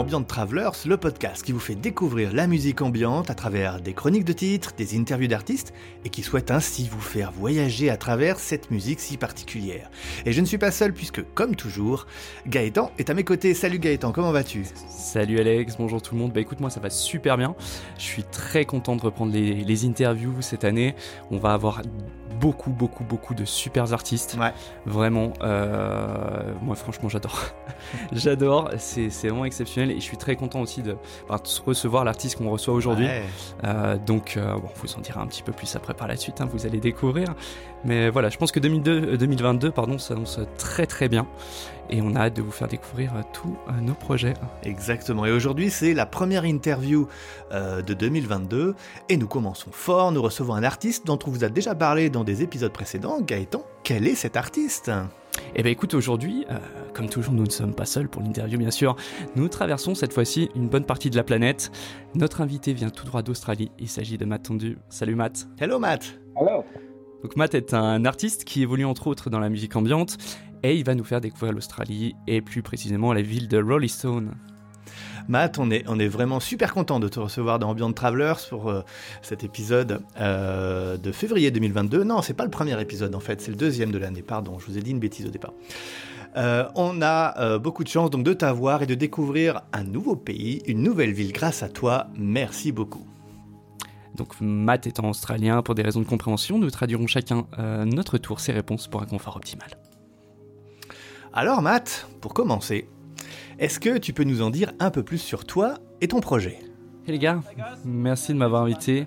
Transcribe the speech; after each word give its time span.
Ambient 0.00 0.22
Travelers, 0.22 0.70
le 0.86 0.96
podcast 0.96 1.42
qui 1.42 1.52
vous 1.52 1.60
fait 1.60 1.74
découvrir 1.74 2.32
la 2.32 2.46
musique 2.46 2.80
ambiante 2.80 3.28
à 3.28 3.34
travers 3.34 3.82
des 3.82 3.92
chroniques 3.92 4.24
de 4.24 4.32
titres, 4.32 4.72
des 4.74 4.98
interviews 4.98 5.28
d'artistes 5.28 5.74
et 6.06 6.08
qui 6.08 6.22
souhaite 6.22 6.50
ainsi 6.50 6.88
vous 6.90 7.02
faire 7.02 7.32
voyager 7.32 7.90
à 7.90 7.98
travers 7.98 8.38
cette 8.38 8.70
musique 8.70 8.98
si 8.98 9.18
particulière. 9.18 9.90
Et 10.24 10.32
je 10.32 10.40
ne 10.40 10.46
suis 10.46 10.56
pas 10.56 10.70
seul 10.70 10.94
puisque, 10.94 11.22
comme 11.34 11.54
toujours, 11.54 12.06
Gaëtan 12.46 12.90
est 12.96 13.10
à 13.10 13.14
mes 13.14 13.24
côtés. 13.24 13.52
Salut 13.52 13.78
Gaëtan, 13.78 14.10
comment 14.10 14.32
vas-tu? 14.32 14.64
Salut 14.88 15.38
Alex, 15.38 15.76
bonjour 15.76 16.00
tout 16.00 16.14
le 16.14 16.22
monde. 16.22 16.32
Bah 16.32 16.40
écoute, 16.40 16.60
moi 16.60 16.70
ça 16.70 16.80
va 16.80 16.88
super 16.88 17.36
bien. 17.36 17.54
Je 17.98 18.04
suis 18.04 18.24
très 18.24 18.64
content 18.64 18.96
de 18.96 19.02
reprendre 19.02 19.34
les, 19.34 19.52
les 19.52 19.84
interviews 19.84 20.40
cette 20.40 20.64
année. 20.64 20.94
On 21.30 21.36
va 21.36 21.52
avoir 21.52 21.82
beaucoup, 22.40 22.70
beaucoup, 22.70 23.04
beaucoup 23.04 23.34
de 23.34 23.44
super 23.44 23.92
artistes. 23.92 24.36
Ouais. 24.40 24.52
Vraiment, 24.86 25.34
euh, 25.42 26.52
moi 26.62 26.74
franchement 26.74 27.08
j'adore. 27.08 27.38
j'adore, 28.12 28.70
c'est 28.78 29.08
vraiment 29.08 29.44
exceptionnel 29.44 29.89
et 29.90 29.96
je 29.96 30.04
suis 30.04 30.16
très 30.16 30.36
content 30.36 30.60
aussi 30.60 30.82
de, 30.82 30.92
de 30.92 31.62
recevoir 31.66 32.04
l'artiste 32.04 32.38
qu'on 32.38 32.50
reçoit 32.50 32.74
aujourd'hui. 32.74 33.06
Ouais. 33.06 33.22
Euh, 33.64 33.96
donc, 33.98 34.36
euh, 34.36 34.54
bon, 34.54 34.68
vous 34.76 34.94
en 34.94 35.00
direz 35.00 35.20
un 35.20 35.26
petit 35.26 35.42
peu 35.42 35.52
plus 35.52 35.74
après 35.76 35.94
par 35.94 36.08
la 36.08 36.16
suite, 36.16 36.40
hein, 36.40 36.48
vous 36.52 36.66
allez 36.66 36.80
découvrir. 36.80 37.34
Mais 37.84 38.10
voilà, 38.10 38.28
je 38.28 38.36
pense 38.36 38.52
que 38.52 38.60
2002, 38.60 39.12
euh, 39.12 39.16
2022 39.16 39.70
pardon, 39.70 39.98
s'annonce 39.98 40.40
très 40.58 40.86
très 40.86 41.08
bien 41.08 41.26
et 41.90 42.00
on 42.02 42.14
a 42.14 42.20
hâte 42.20 42.34
de 42.34 42.42
vous 42.42 42.50
faire 42.50 42.68
découvrir 42.68 43.14
euh, 43.14 43.22
tous 43.32 43.56
euh, 43.68 43.80
nos 43.80 43.94
projets. 43.94 44.34
Exactement. 44.62 45.26
Et 45.26 45.32
aujourd'hui, 45.32 45.70
c'est 45.70 45.92
la 45.92 46.06
première 46.06 46.44
interview 46.44 47.08
euh, 47.52 47.82
de 47.82 47.94
2022. 47.94 48.74
Et 49.08 49.16
nous 49.16 49.26
commençons 49.26 49.70
fort. 49.72 50.12
Nous 50.12 50.22
recevons 50.22 50.54
un 50.54 50.62
artiste 50.62 51.06
dont 51.06 51.18
on 51.26 51.30
vous 51.30 51.44
a 51.44 51.48
déjà 51.48 51.74
parlé 51.74 52.08
dans 52.08 52.24
des 52.24 52.42
épisodes 52.42 52.72
précédents. 52.72 53.20
Gaëtan, 53.20 53.64
quel 53.82 54.06
est 54.06 54.14
cet 54.14 54.36
artiste? 54.36 54.90
Eh 55.54 55.62
bien 55.62 55.72
écoute, 55.72 55.94
aujourd'hui, 55.94 56.44
euh, 56.50 56.58
comme 56.94 57.08
toujours, 57.08 57.34
nous 57.34 57.44
ne 57.44 57.50
sommes 57.50 57.74
pas 57.74 57.84
seuls 57.84 58.08
pour 58.08 58.22
l'interview 58.22 58.58
bien 58.58 58.70
sûr. 58.70 58.96
Nous 59.36 59.48
traversons 59.48 59.94
cette 59.94 60.12
fois-ci 60.12 60.48
une 60.54 60.68
bonne 60.68 60.84
partie 60.84 61.10
de 61.10 61.16
la 61.16 61.24
planète. 61.24 61.70
Notre 62.14 62.40
invité 62.40 62.72
vient 62.72 62.90
tout 62.90 63.04
droit 63.04 63.22
d'Australie. 63.22 63.70
Il 63.78 63.88
s'agit 63.88 64.18
de 64.18 64.24
Matt 64.24 64.44
Tondu. 64.44 64.78
Salut 64.88 65.14
Matt. 65.14 65.48
Hello 65.58 65.78
Matt 65.78 66.18
Hello. 66.36 66.64
Donc 67.22 67.36
Matt 67.36 67.54
est 67.54 67.74
un 67.74 68.04
artiste 68.04 68.44
qui 68.44 68.62
évolue 68.62 68.84
entre 68.84 69.06
autres 69.06 69.28
dans 69.28 69.40
la 69.40 69.50
musique 69.50 69.76
ambiante 69.76 70.16
et 70.62 70.76
il 70.76 70.84
va 70.84 70.94
nous 70.94 71.04
faire 71.04 71.20
découvrir 71.20 71.52
l'Australie 71.52 72.14
et 72.26 72.40
plus 72.40 72.62
précisément 72.62 73.12
la 73.12 73.22
ville 73.22 73.48
de 73.48 73.62
Rollystone. 73.62 74.34
Matt, 75.28 75.58
on 75.58 75.70
est, 75.70 75.84
on 75.88 75.98
est 75.98 76.08
vraiment 76.08 76.40
super 76.40 76.74
content 76.74 77.00
de 77.00 77.08
te 77.08 77.20
recevoir 77.20 77.58
dans 77.58 77.70
Ambient 77.70 77.92
Travelers 77.92 78.34
pour 78.48 78.68
euh, 78.68 78.82
cet 79.22 79.44
épisode 79.44 80.02
euh, 80.20 80.96
de 80.96 81.12
février 81.12 81.50
2022. 81.50 82.04
Non, 82.04 82.22
c'est 82.22 82.34
pas 82.34 82.44
le 82.44 82.50
premier 82.50 82.80
épisode 82.80 83.14
en 83.14 83.20
fait, 83.20 83.40
c'est 83.40 83.50
le 83.50 83.56
deuxième 83.56 83.90
de 83.90 83.98
l'année, 83.98 84.22
pardon, 84.22 84.58
je 84.58 84.66
vous 84.66 84.78
ai 84.78 84.82
dit 84.82 84.90
une 84.90 85.00
bêtise 85.00 85.26
au 85.26 85.30
départ. 85.30 85.52
Euh, 86.36 86.68
on 86.76 87.02
a 87.02 87.58
beaucoup 87.58 87.82
de 87.82 87.88
chance 87.88 88.10
donc 88.10 88.22
de 88.22 88.32
t'avoir 88.32 88.82
et 88.82 88.86
de 88.86 88.94
découvrir 88.94 89.62
un 89.72 89.82
nouveau 89.82 90.14
pays, 90.14 90.62
une 90.66 90.82
nouvelle 90.82 91.12
ville 91.12 91.32
grâce 91.32 91.62
à 91.62 91.68
toi. 91.68 92.06
Merci 92.16 92.70
beaucoup. 92.70 93.04
Donc 94.14 94.40
Matt 94.40 94.86
étant 94.86 95.08
australien, 95.08 95.62
pour 95.62 95.74
des 95.74 95.82
raisons 95.82 96.00
de 96.00 96.06
compréhension, 96.06 96.58
nous 96.58 96.70
traduirons 96.70 97.06
chacun 97.06 97.46
euh, 97.58 97.84
notre 97.84 98.18
tour 98.18 98.40
ses 98.40 98.52
réponses 98.52 98.88
pour 98.88 99.02
un 99.02 99.06
confort 99.06 99.36
optimal. 99.36 99.70
Alors 101.32 101.62
Matt, 101.62 102.08
pour 102.20 102.34
commencer, 102.34 102.88
est-ce 103.60 103.78
que 103.78 103.98
tu 103.98 104.14
peux 104.14 104.24
nous 104.24 104.40
en 104.40 104.48
dire 104.48 104.72
un 104.78 104.90
peu 104.90 105.02
plus 105.02 105.18
sur 105.18 105.44
toi 105.44 105.74
et 106.00 106.08
ton 106.08 106.20
projet? 106.20 106.58
Hey 107.06 107.12
les 107.12 107.18
gars, 107.18 107.42
merci 107.84 108.32
de 108.32 108.38
m'avoir 108.38 108.62
invité 108.62 109.06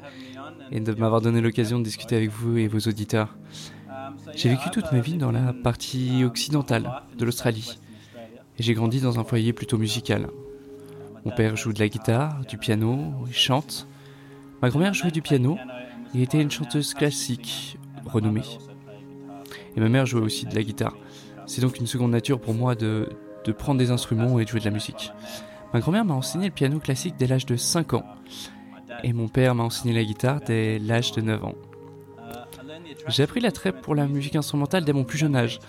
et 0.72 0.80
de 0.80 0.94
m'avoir 0.94 1.22
donné 1.22 1.42
l'occasion 1.42 1.80
de 1.80 1.84
discuter 1.84 2.16
avec 2.16 2.30
vous 2.30 2.60
et 2.60 2.68
vos 2.68 2.78
auditeurs. 2.78 3.36
J'ai 4.36 4.50
vécu 4.50 4.70
toute 4.70 4.92
ma 4.92 5.00
vie 5.00 5.18
dans 5.18 5.32
la 5.32 5.54
partie 5.54 6.24
occidentale 6.24 7.02
de 7.18 7.26
l'Australie 7.26 7.80
et 8.60 8.64
j'ai 8.64 8.76
grandi 8.76 9.02
dans 9.02 9.20
un 9.20 9.24
foyer 9.24 9.54
plutôt 9.54 9.80
musical. 9.80 10.28
Mon 11.26 11.32
père 11.32 11.56
joue 11.56 11.74
de 11.74 11.80
la 11.80 11.90
guitare, 11.90 12.46
du 12.48 12.60
piano, 12.60 13.12
il 13.26 13.34
chante. 13.34 13.88
Ma 14.62 14.70
grand-mère 14.70 14.94
jouait 14.94 15.10
du 15.10 15.24
piano 15.24 15.58
et 16.14 16.22
était 16.22 16.40
une 16.40 16.52
chanteuse 16.52 16.94
classique 16.94 17.80
renommée. 18.06 18.42
Et 19.76 19.80
ma 19.80 19.90
mère 19.90 20.06
jouait 20.06 20.22
aussi 20.22 20.46
de 20.46 20.54
la 20.54 20.62
guitare. 20.62 20.96
C'est 21.48 21.62
donc 21.62 21.80
une 21.80 21.88
seconde 21.88 22.12
nature 22.12 22.40
pour 22.40 22.54
moi 22.54 22.76
de, 22.76 23.10
de 23.46 23.52
prendre 23.52 23.80
des 23.80 23.92
instruments 23.92 24.40
et 24.40 24.46
de 24.46 24.50
jouer 24.50 24.60
de 24.60 24.66
la 24.66 24.72
musique. 24.72 25.12
Ma 25.74 25.80
grand-mère 25.80 26.06
m'a 26.06 26.14
enseigné 26.14 26.46
le 26.46 26.54
piano 26.54 26.80
classique 26.80 27.16
dès 27.18 27.28
l'âge 27.28 27.46
de 27.46 27.56
5 27.56 27.94
ans. 27.94 28.06
Et 29.04 29.12
mon 29.12 29.28
père 29.28 29.56
m'a 29.56 29.64
enseigné 29.64 29.94
la 29.94 30.04
guitare 30.04 30.40
dès 30.46 30.80
l'âge 30.80 31.12
de 31.14 31.22
9 31.22 31.44
ans. 31.44 31.56
J'ai 33.08 33.24
appris 33.24 33.40
l'attrait 33.40 33.74
pour 33.74 33.96
la 33.96 34.08
musique 34.08 34.36
instrumentale 34.36 34.86
dès 34.86 34.94
mon 34.94 35.04
plus 35.04 35.18
jeune 35.18 35.36
âge. 35.36 35.60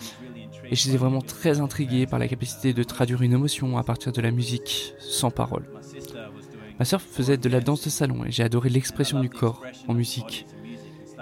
Et 0.70 0.76
j'étais 0.76 0.96
vraiment 0.96 1.20
très 1.20 1.60
intrigué 1.60 2.06
par 2.06 2.18
la 2.18 2.28
capacité 2.28 2.72
de 2.72 2.82
traduire 2.82 3.22
une 3.22 3.32
émotion 3.32 3.76
à 3.78 3.82
partir 3.82 4.12
de 4.12 4.20
la 4.20 4.30
musique 4.30 4.94
sans 4.98 5.30
parole. 5.30 5.68
Ma 6.78 6.84
sœur 6.84 7.00
faisait 7.00 7.36
de 7.36 7.48
la 7.48 7.60
danse 7.60 7.84
de 7.84 7.90
salon 7.90 8.24
et 8.24 8.30
j'ai 8.30 8.42
adoré 8.42 8.68
l'expression 8.68 9.20
du 9.20 9.30
corps 9.30 9.62
en 9.88 9.94
musique. 9.94 10.46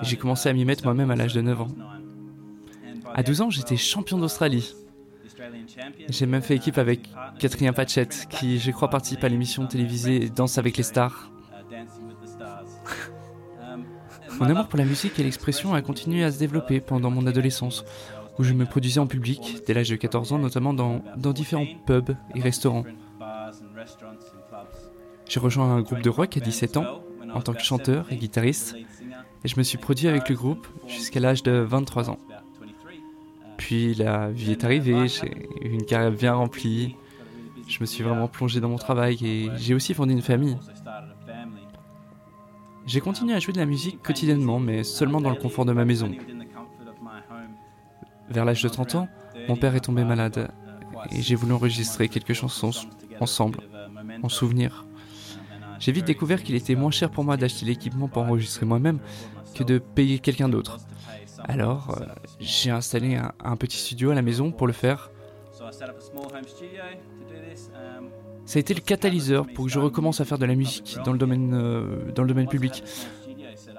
J'ai 0.02 0.16
commencé 0.16 0.48
à 0.48 0.52
m'y 0.52 0.64
mettre 0.64 0.84
moi-même 0.84 1.10
à 1.10 1.16
l'âge 1.16 1.34
de 1.34 1.40
9 1.40 1.60
ans. 1.60 1.68
À 3.14 3.22
12 3.22 3.42
ans, 3.42 3.50
j'étais 3.50 3.76
champion 3.76 4.18
d'Australie. 4.18 4.74
J'ai 6.08 6.26
même 6.26 6.42
fait 6.42 6.56
équipe 6.56 6.78
avec 6.78 7.08
Catherine 7.38 7.72
Patchett, 7.72 8.26
qui, 8.30 8.58
je 8.58 8.70
crois, 8.70 8.88
participe 8.88 9.24
à 9.24 9.28
l'émission 9.28 9.66
télévisée 9.66 10.28
Danse 10.28 10.58
avec 10.58 10.76
les 10.76 10.82
stars. 10.82 11.30
Mon 14.38 14.46
amour 14.46 14.68
pour 14.68 14.78
la 14.78 14.84
musique 14.84 15.18
et 15.18 15.22
l'expression 15.22 15.74
a 15.74 15.82
continué 15.82 16.24
à 16.24 16.32
se 16.32 16.38
développer 16.38 16.80
pendant 16.80 17.10
mon 17.10 17.26
adolescence, 17.26 17.84
où 18.38 18.44
je 18.44 18.54
me 18.54 18.64
produisais 18.64 18.98
en 18.98 19.06
public, 19.06 19.58
dès 19.66 19.74
l'âge 19.74 19.90
de 19.90 19.96
14 19.96 20.32
ans, 20.32 20.38
notamment 20.38 20.72
dans, 20.72 21.04
dans 21.16 21.32
différents 21.32 21.66
pubs 21.86 22.16
et 22.34 22.40
restaurants. 22.40 22.84
J'ai 25.28 25.38
rejoint 25.38 25.76
un 25.76 25.82
groupe 25.82 26.02
de 26.02 26.10
rock 26.10 26.36
à 26.36 26.40
17 26.40 26.76
ans, 26.78 27.02
en 27.32 27.40
tant 27.40 27.52
que 27.52 27.62
chanteur 27.62 28.06
et 28.10 28.16
guitariste, 28.16 28.74
et 29.44 29.48
je 29.48 29.56
me 29.56 29.62
suis 29.62 29.78
produit 29.78 30.08
avec 30.08 30.28
le 30.28 30.34
groupe 30.34 30.66
jusqu'à 30.88 31.20
l'âge 31.20 31.42
de 31.42 31.52
23 31.52 32.10
ans. 32.10 32.18
Puis 33.62 33.94
la 33.94 34.28
vie 34.28 34.50
est 34.50 34.64
arrivée, 34.64 35.06
j'ai 35.06 35.48
une 35.60 35.84
carrière 35.84 36.10
bien 36.10 36.34
remplie, 36.34 36.96
je 37.68 37.78
me 37.80 37.86
suis 37.86 38.02
vraiment 38.02 38.26
plongé 38.26 38.60
dans 38.60 38.68
mon 38.68 38.76
travail 38.76 39.16
et 39.24 39.50
j'ai 39.56 39.72
aussi 39.72 39.94
fondé 39.94 40.12
une 40.12 40.20
famille. 40.20 40.58
J'ai 42.86 43.00
continué 43.00 43.34
à 43.34 43.38
jouer 43.38 43.52
de 43.52 43.60
la 43.60 43.64
musique 43.64 44.02
quotidiennement, 44.02 44.58
mais 44.58 44.82
seulement 44.82 45.20
dans 45.20 45.30
le 45.30 45.36
confort 45.36 45.64
de 45.64 45.72
ma 45.72 45.84
maison. 45.84 46.10
Vers 48.30 48.44
l'âge 48.44 48.64
de 48.64 48.68
30 48.68 48.96
ans, 48.96 49.08
mon 49.48 49.54
père 49.54 49.76
est 49.76 49.80
tombé 49.80 50.02
malade 50.02 50.50
et 51.12 51.22
j'ai 51.22 51.36
voulu 51.36 51.52
enregistrer 51.52 52.08
quelques 52.08 52.32
chansons 52.32 52.72
ensemble, 53.20 53.60
en 54.24 54.28
souvenir. 54.28 54.86
J'ai 55.78 55.92
vite 55.92 56.06
découvert 56.06 56.42
qu'il 56.42 56.56
était 56.56 56.74
moins 56.74 56.90
cher 56.90 57.12
pour 57.12 57.22
moi 57.22 57.36
d'acheter 57.36 57.64
l'équipement 57.64 58.08
pour 58.08 58.24
enregistrer 58.24 58.66
moi-même 58.66 58.98
que 59.54 59.62
de 59.62 59.78
payer 59.78 60.18
quelqu'un 60.18 60.48
d'autre. 60.48 60.80
Alors, 61.44 61.98
euh, 61.98 62.04
j'ai 62.40 62.70
installé 62.70 63.16
un, 63.16 63.32
un 63.42 63.56
petit 63.56 63.76
studio 63.76 64.10
à 64.10 64.14
la 64.14 64.22
maison 64.22 64.52
pour 64.52 64.66
le 64.66 64.72
faire. 64.72 65.10
Ça 68.44 68.58
a 68.58 68.60
été 68.60 68.74
le 68.74 68.80
catalyseur 68.80 69.46
pour 69.46 69.66
que 69.66 69.70
je 69.70 69.78
recommence 69.78 70.20
à 70.20 70.24
faire 70.24 70.38
de 70.38 70.46
la 70.46 70.54
musique 70.54 70.98
dans 71.04 71.12
le 71.12 71.18
domaine, 71.18 71.54
euh, 71.54 72.12
dans 72.12 72.22
le 72.22 72.28
domaine 72.28 72.48
public. 72.48 72.82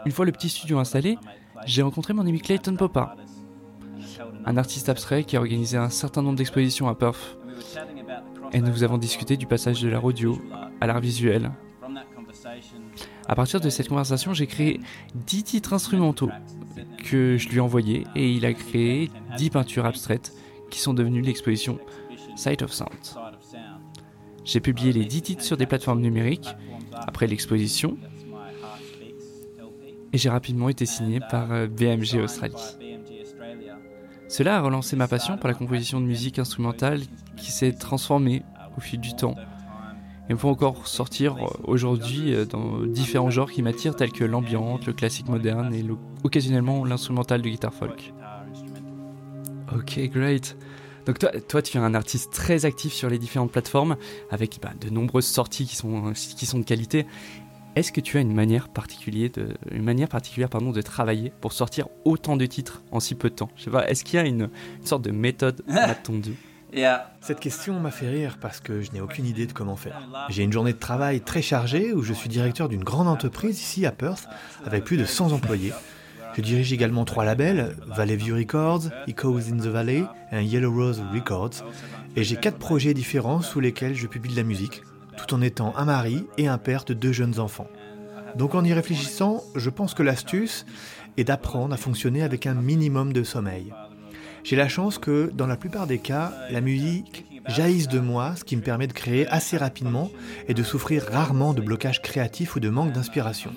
Une 0.06 0.12
fois 0.12 0.26
le 0.26 0.32
petit 0.32 0.50
studio 0.50 0.80
installé, 0.80 1.18
j'ai 1.66 1.82
rencontré 1.82 2.14
mon 2.14 2.26
ami 2.26 2.40
Clayton 2.40 2.76
Popa, 2.76 3.16
un 4.46 4.58
artiste 4.58 4.90
abstrait 4.90 5.24
qui 5.24 5.38
a 5.38 5.40
organisé 5.40 5.78
un 5.78 5.90
certain 5.90 6.22
nombre 6.22 6.38
d'expositions 6.38 6.88
à 6.88 6.96
Perth. 6.96 7.38
Et 8.52 8.62
nous 8.62 8.84
avons 8.84 8.98
discuté 8.98 9.38
du 9.38 9.48
passage 9.48 9.82
de 9.82 9.90
l'art 9.90 10.04
audio 10.04 10.40
à 10.80 10.88
l'art 10.88 11.00
visuel. 11.00 11.52
À 13.28 13.36
partir 13.36 13.62
de 13.62 13.70
cette 13.70 13.90
conversation, 13.90 14.34
j'ai 14.34 14.48
créé 14.48 14.80
10 15.16 15.44
titres 15.44 15.74
instrumentaux 15.74 16.30
que 17.04 17.38
je 17.38 17.50
lui 17.50 17.58
ai 17.58 17.60
envoyés 17.60 18.06
et 18.16 18.32
il 18.32 18.46
a 18.46 18.54
créé 18.54 19.12
10 19.38 19.50
peintures 19.50 19.86
abstraites 19.86 20.34
qui 20.70 20.80
sont 20.80 20.94
devenues 20.94 21.22
l'exposition 21.22 21.80
Sight 22.36 22.62
of 22.62 22.74
Sound. 22.74 22.90
J'ai 24.44 24.60
publié 24.60 24.92
les 24.92 25.06
10 25.06 25.22
titres 25.22 25.44
sur 25.44 25.58
des 25.58 25.66
plateformes 25.66 26.02
numériques 26.02 26.50
après 26.94 27.28
l'exposition 27.28 27.98
et 30.12 30.18
j'ai 30.18 30.30
rapidement 30.30 30.70
été 30.70 30.86
signé 30.86 31.20
par 31.32 31.52
euh, 31.52 31.68
BMG 31.68 32.18
Australie. 32.24 32.54
Cela 34.28 34.58
a 34.58 34.62
relancé 34.62 34.96
ma 34.96 35.08
passion 35.08 35.38
pour 35.38 35.48
la 35.48 35.56
composition 35.56 36.00
de 36.00 36.06
musique 36.06 36.40
instrumentale 36.40 37.02
qui 37.36 37.52
s'est 37.52 37.74
transformée 37.74 38.44
au 38.78 38.82
fil 38.82 39.00
du 39.00 39.16
temps. 39.16 39.36
Et 40.34 40.36
on 40.36 40.40
peut 40.40 40.48
encore 40.48 40.88
sortir 40.88 41.36
euh, 41.36 41.46
aujourd'hui 41.66 42.34
euh, 42.34 42.44
dans 42.46 42.80
différents 42.88 43.30
genres 43.30 43.52
qui 43.52 43.62
m'attirent 43.62 43.96
tels 43.96 44.12
que 44.12 44.24
l'ambiante, 44.24 44.88
le 44.88 44.94
classique 44.94 45.28
moderne 45.28 45.72
et 45.76 45.84
le- 45.84 45.96
occasionnellement 46.24 46.84
l'instrumental 46.86 47.44
de 47.44 47.50
guitare 47.50 47.72
folk. 47.72 48.12
Ok, 49.76 50.00
great. 50.12 50.58
Donc 51.06 51.20
toi, 51.20 51.30
toi, 51.48 51.62
tu 51.62 51.78
es 51.78 51.80
un 51.80 51.94
artiste 51.94 52.34
très 52.34 52.66
actif 52.66 52.94
sur 52.94 53.10
les 53.12 53.20
différentes 53.20 53.52
plateformes, 53.52 53.96
avec 54.32 54.58
bah, 54.60 54.72
de 54.82 54.90
nombreuses 54.90 55.28
sorties 55.28 55.68
qui 55.68 55.76
sont, 55.76 56.14
qui 56.14 56.48
sont 56.48 56.58
de 56.58 56.64
qualité. 56.64 57.06
Est-ce 57.76 57.92
que 57.92 58.02
tu 58.02 58.18
as 58.18 58.22
une 58.22 58.34
manière 58.34 58.70
particulière 58.70 59.30
de, 59.36 59.50
une 59.72 59.84
manière 59.84 60.10
particulière 60.10 60.50
pardon, 60.50 60.72
de 60.72 60.82
travailler 60.82 61.32
pour 61.42 61.54
sortir 61.54 61.90
autant 62.06 62.38
de 62.38 62.46
titres 62.48 62.82
en 62.92 63.00
si 63.00 63.14
peu 63.14 63.30
de 63.30 63.36
temps? 63.36 63.50
Je 63.56 63.66
sais 63.66 63.72
pas, 63.72 63.88
est-ce 63.88 64.04
qu'il 64.04 64.16
y 64.16 64.20
a 64.24 64.26
une, 64.26 64.50
une 64.80 64.86
sorte 64.88 65.04
de 65.04 65.12
méthode 65.12 65.64
attendue 65.68 66.36
Cette 67.22 67.40
question 67.40 67.80
m'a 67.80 67.92
fait 67.92 68.10
rire 68.10 68.38
parce 68.42 68.60
que 68.60 68.82
je 68.82 68.92
n'ai 68.92 69.02
aucune 69.02 69.26
idée 69.26 69.46
de 69.46 69.54
comment 69.54 69.76
faire. 69.76 70.02
J'ai 70.30 70.44
une 70.44 70.52
journée 70.52 70.74
de 70.74 70.80
travail 70.80 71.22
très 71.22 71.42
chargée 71.42 71.94
où 71.94 72.02
je 72.02 72.14
suis 72.14 72.30
directeur 72.30 72.70
d'une 72.70 72.84
grande 72.84 73.08
entreprise 73.08 73.60
ici 73.60 73.86
à 73.86 73.92
Perth 73.92 74.28
avec 74.66 74.84
plus 74.84 74.98
de 74.98 75.06
100 75.06 75.32
employés. 75.32 75.74
Je 76.36 76.42
dirige 76.42 76.74
également 76.74 77.06
trois 77.06 77.26
labels, 77.26 77.76
Valley 77.86 78.16
View 78.16 78.36
Records, 78.36 78.90
Echoes 79.08 79.52
in 79.52 79.58
the 79.58 79.68
Valley 79.68 80.04
et 80.32 80.44
Yellow 80.44 80.74
Rose 80.74 81.04
Records. 81.14 81.64
Et 82.16 82.24
j'ai 82.24 82.38
quatre 82.38 82.58
projets 82.58 82.96
différents 82.96 83.42
sous 83.42 83.60
lesquels 83.60 83.96
je 83.96 84.08
publie 84.08 84.32
de 84.32 84.38
la 84.38 84.44
musique, 84.44 84.82
tout 85.16 85.34
en 85.36 85.42
étant 85.42 85.76
un 85.78 85.86
mari 85.86 86.26
et 86.38 86.48
un 86.48 86.58
père 86.58 86.86
de 86.86 86.96
deux 86.96 87.12
jeunes 87.12 87.40
enfants. 87.40 87.68
Donc 88.36 88.56
en 88.56 88.64
y 88.64 88.74
réfléchissant, 88.74 89.44
je 89.56 89.70
pense 89.70 89.94
que 89.94 90.02
l'astuce 90.02 90.66
est 91.18 91.24
d'apprendre 91.24 91.74
à 91.74 91.78
fonctionner 91.78 92.24
avec 92.24 92.48
un 92.48 92.56
minimum 92.56 93.14
de 93.14 93.24
sommeil. 93.24 93.72
J'ai 94.44 94.56
la 94.58 94.68
chance 94.68 94.98
que, 94.98 95.32
dans 95.34 95.48
la 95.48 95.56
plupart 95.56 95.88
des 95.88 96.00
cas, 96.00 96.34
la 96.52 96.60
musique 96.60 97.26
jaillisse 97.48 97.88
de 97.88 98.00
moi, 98.00 98.36
ce 98.36 98.44
qui 98.44 98.58
me 98.58 98.62
permet 98.62 98.88
de 98.88 98.94
créer 98.94 99.26
assez 99.28 99.58
rapidement 99.58 100.10
et 100.48 100.54
de 100.54 100.64
souffrir 100.64 101.06
rarement 101.10 101.54
de 101.54 101.62
blocage 101.62 102.02
créatif 102.02 102.56
ou 102.56 102.60
de 102.60 102.70
manque 102.70 102.92
d'inspiration. 102.92 103.52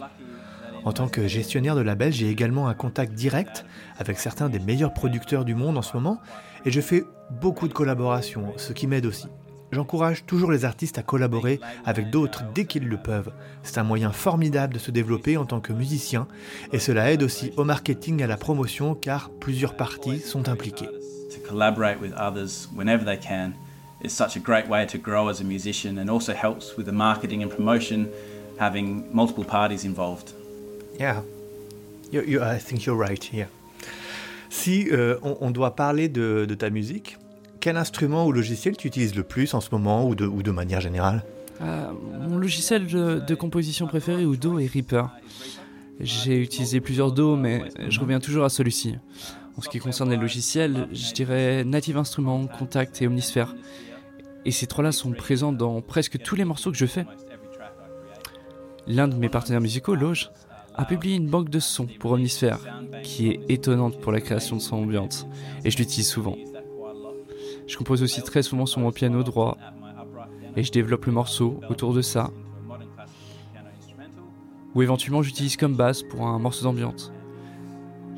En 0.85 0.93
tant 0.93 1.09
que 1.09 1.27
gestionnaire 1.27 1.75
de 1.75 1.81
label, 1.81 2.13
j'ai 2.13 2.31
également 2.31 2.69
un 2.69 2.75
contact 2.75 3.15
direct 3.15 3.67
avec 3.99 4.21
certains 4.21 4.49
des 4.49 4.61
meilleurs 4.61 4.95
producteurs 4.95 5.45
du 5.45 5.57
monde 5.57 5.77
en 5.77 5.83
ce 5.83 5.97
moment 5.97 6.21
et 6.65 6.71
je 6.71 6.81
fais 6.81 7.03
beaucoup 7.31 7.67
de 7.67 7.73
collaborations, 7.73 8.53
ce 8.57 8.73
qui 8.73 8.87
m'aide 8.87 9.07
aussi. 9.07 9.27
J'encourage 9.73 10.25
toujours 10.27 10.53
les 10.53 10.65
artistes 10.65 10.99
à 10.99 11.03
collaborer 11.03 11.61
avec 11.85 12.11
d'autres 12.11 12.45
dès 12.55 12.67
qu'ils 12.67 12.89
le 12.89 12.97
peuvent. 12.97 13.33
C'est 13.63 13.79
un 13.79 13.85
moyen 13.85 14.13
formidable 14.13 14.75
de 14.75 14.79
se 14.79 14.91
développer 14.91 15.37
en 15.37 15.45
tant 15.45 15.61
que 15.61 15.73
musicien 15.73 16.29
et 16.73 16.79
cela 16.79 17.13
aide 17.13 17.23
aussi 17.23 17.53
au 17.57 17.65
marketing 17.65 18.21
et 18.21 18.25
à 18.25 18.27
la 18.29 18.37
promotion 18.37 18.95
car 18.95 19.31
plusieurs 19.41 19.77
parties 19.77 20.21
sont 20.21 20.49
impliquées. 20.49 20.89
To 21.35 21.49
collaborate 21.49 22.01
with 22.01 22.13
others 22.17 22.69
whenever 22.75 23.05
they 23.05 23.19
can 23.19 23.53
is 24.03 24.11
such 24.11 24.37
a 24.37 24.41
great 24.41 24.69
way 24.69 24.87
to 24.87 24.99
grow 24.99 25.29
as 25.29 25.41
a 25.41 25.45
musician 25.45 25.99
and 25.99 26.09
also 26.09 26.33
helps 26.33 26.77
with 26.77 26.87
the 26.87 26.93
marketing 26.93 27.43
and 27.43 27.49
promotion 27.49 28.07
having 28.59 29.05
multiple 29.13 29.45
parties 29.45 29.85
involved. 29.85 30.33
Yeah. 30.99 31.23
You, 32.11 32.23
you, 32.23 32.43
I 32.43 32.59
think 32.59 32.87
you're 32.87 32.97
right, 32.97 33.33
yeah. 33.33 33.49
Si 34.49 34.89
euh, 34.91 35.19
on, 35.23 35.37
on, 35.41 35.51
doit 35.51 35.75
parler 35.75 36.09
de, 36.09 36.47
de 36.47 36.55
ta 36.55 36.71
musique, 36.71 37.19
quel 37.61 37.77
instrument 37.77 38.27
ou 38.27 38.33
logiciel 38.33 38.77
tu 38.77 38.87
utilises 38.87 39.15
le 39.15 39.23
plus 39.23 39.55
en 39.55 39.61
ce 39.61 39.69
moment 39.73 40.07
ou 40.07 40.15
de, 40.15 40.51
manière 40.51 40.81
générale 40.81 41.25
euh, 41.61 41.91
Mon 42.29 42.39
logiciel 42.39 42.87
de, 42.87 43.35
composition 43.35 43.87
préféré 43.87 44.25
ou 44.25 44.37
Do 44.37 44.59
est 44.59 44.67
Reaper. 44.67 45.07
J'ai 46.01 46.43
utilisé 46.43 46.81
plusieurs 46.81 47.13
Do, 47.13 47.37
mais 47.37 47.63
je 47.89 48.01
reviens 48.01 48.21
toujours 48.21 48.45
à 48.45 48.51
celui-ci. 48.51 48.97
En 49.57 49.63
ce 49.63 49.69
qui 49.69 49.79
concerne 49.79 50.11
les 50.11 50.17
logiciels, 50.17 50.87
je 50.93 51.13
dirais 51.13 51.65
Native 51.65 51.97
Instruments, 51.97 52.47
Contact 52.47 53.01
et 53.01 53.07
Omnisphere. 53.07 53.55
Et 54.45 54.51
ces 54.51 54.67
trois-là 54.67 54.93
sont 54.93 55.13
présents 55.13 55.53
dans 55.53 55.81
presque 55.81 56.19
tous 56.19 56.37
les 56.37 56.45
morceaux 56.45 56.71
que 56.71 56.77
je 56.77 56.87
fais. 56.87 57.07
L'un 58.87 59.09
de 59.09 59.17
mes 59.17 59.29
partenaires 59.29 59.63
musicaux, 59.63 59.95
Loge, 59.95 60.31
a 60.75 60.85
publié 60.85 61.17
une 61.17 61.29
banque 61.29 61.49
de 61.49 61.59
sons 61.59 61.89
pour 61.99 62.13
Omnisphere, 62.13 62.59
qui 63.03 63.31
est 63.31 63.41
étonnante 63.49 63.99
pour 64.01 64.13
la 64.13 64.21
création 64.21 64.57
de 64.57 64.61
son 64.61 64.77
ambiance, 64.77 65.27
et 65.65 65.71
je 65.71 65.79
l'utilise 65.79 66.09
souvent. 66.09 66.37
Je 67.67 67.77
compose 67.77 68.03
aussi 68.03 68.23
très 68.23 68.43
souvent 68.43 68.67
sur 68.67 68.81
mon 68.81 68.93
piano 68.93 69.23
droit 69.23 69.57
et 70.57 70.63
je 70.63 70.73
développe 70.73 71.07
le 71.07 71.13
morceau 71.13 71.61
autour 71.69 71.93
de 71.93 72.03
ça. 72.03 72.31
Ou 74.75 74.83
éventuellement 74.83 75.23
j'utilise 75.23 75.57
comme 75.57 75.75
base 75.75 76.03
pour 76.03 76.27
un 76.27 76.39
morceau 76.39 76.65
d'ambiance. 76.65 77.13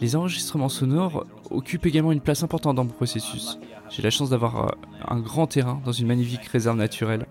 Les 0.01 0.15
enregistrements 0.17 0.69
sonores 0.69 1.27
occupent 1.51 1.87
également 1.87 2.13
une 2.13 2.21
place 2.21 2.43
importante 2.43 2.77
dans 2.77 2.85
mon 2.85 2.91
processus. 2.91 3.59
J'ai 3.91 4.03
la 4.03 4.11
chance 4.11 4.31
d'avoir 4.31 4.67
euh, 4.67 4.71
un 5.09 5.19
grand 5.19 5.47
terrain 5.47 5.81
dans 5.85 5.93
une 5.93 6.07
magnifique 6.07 6.45
réserve 6.45 6.77
naturelle. 6.77 7.27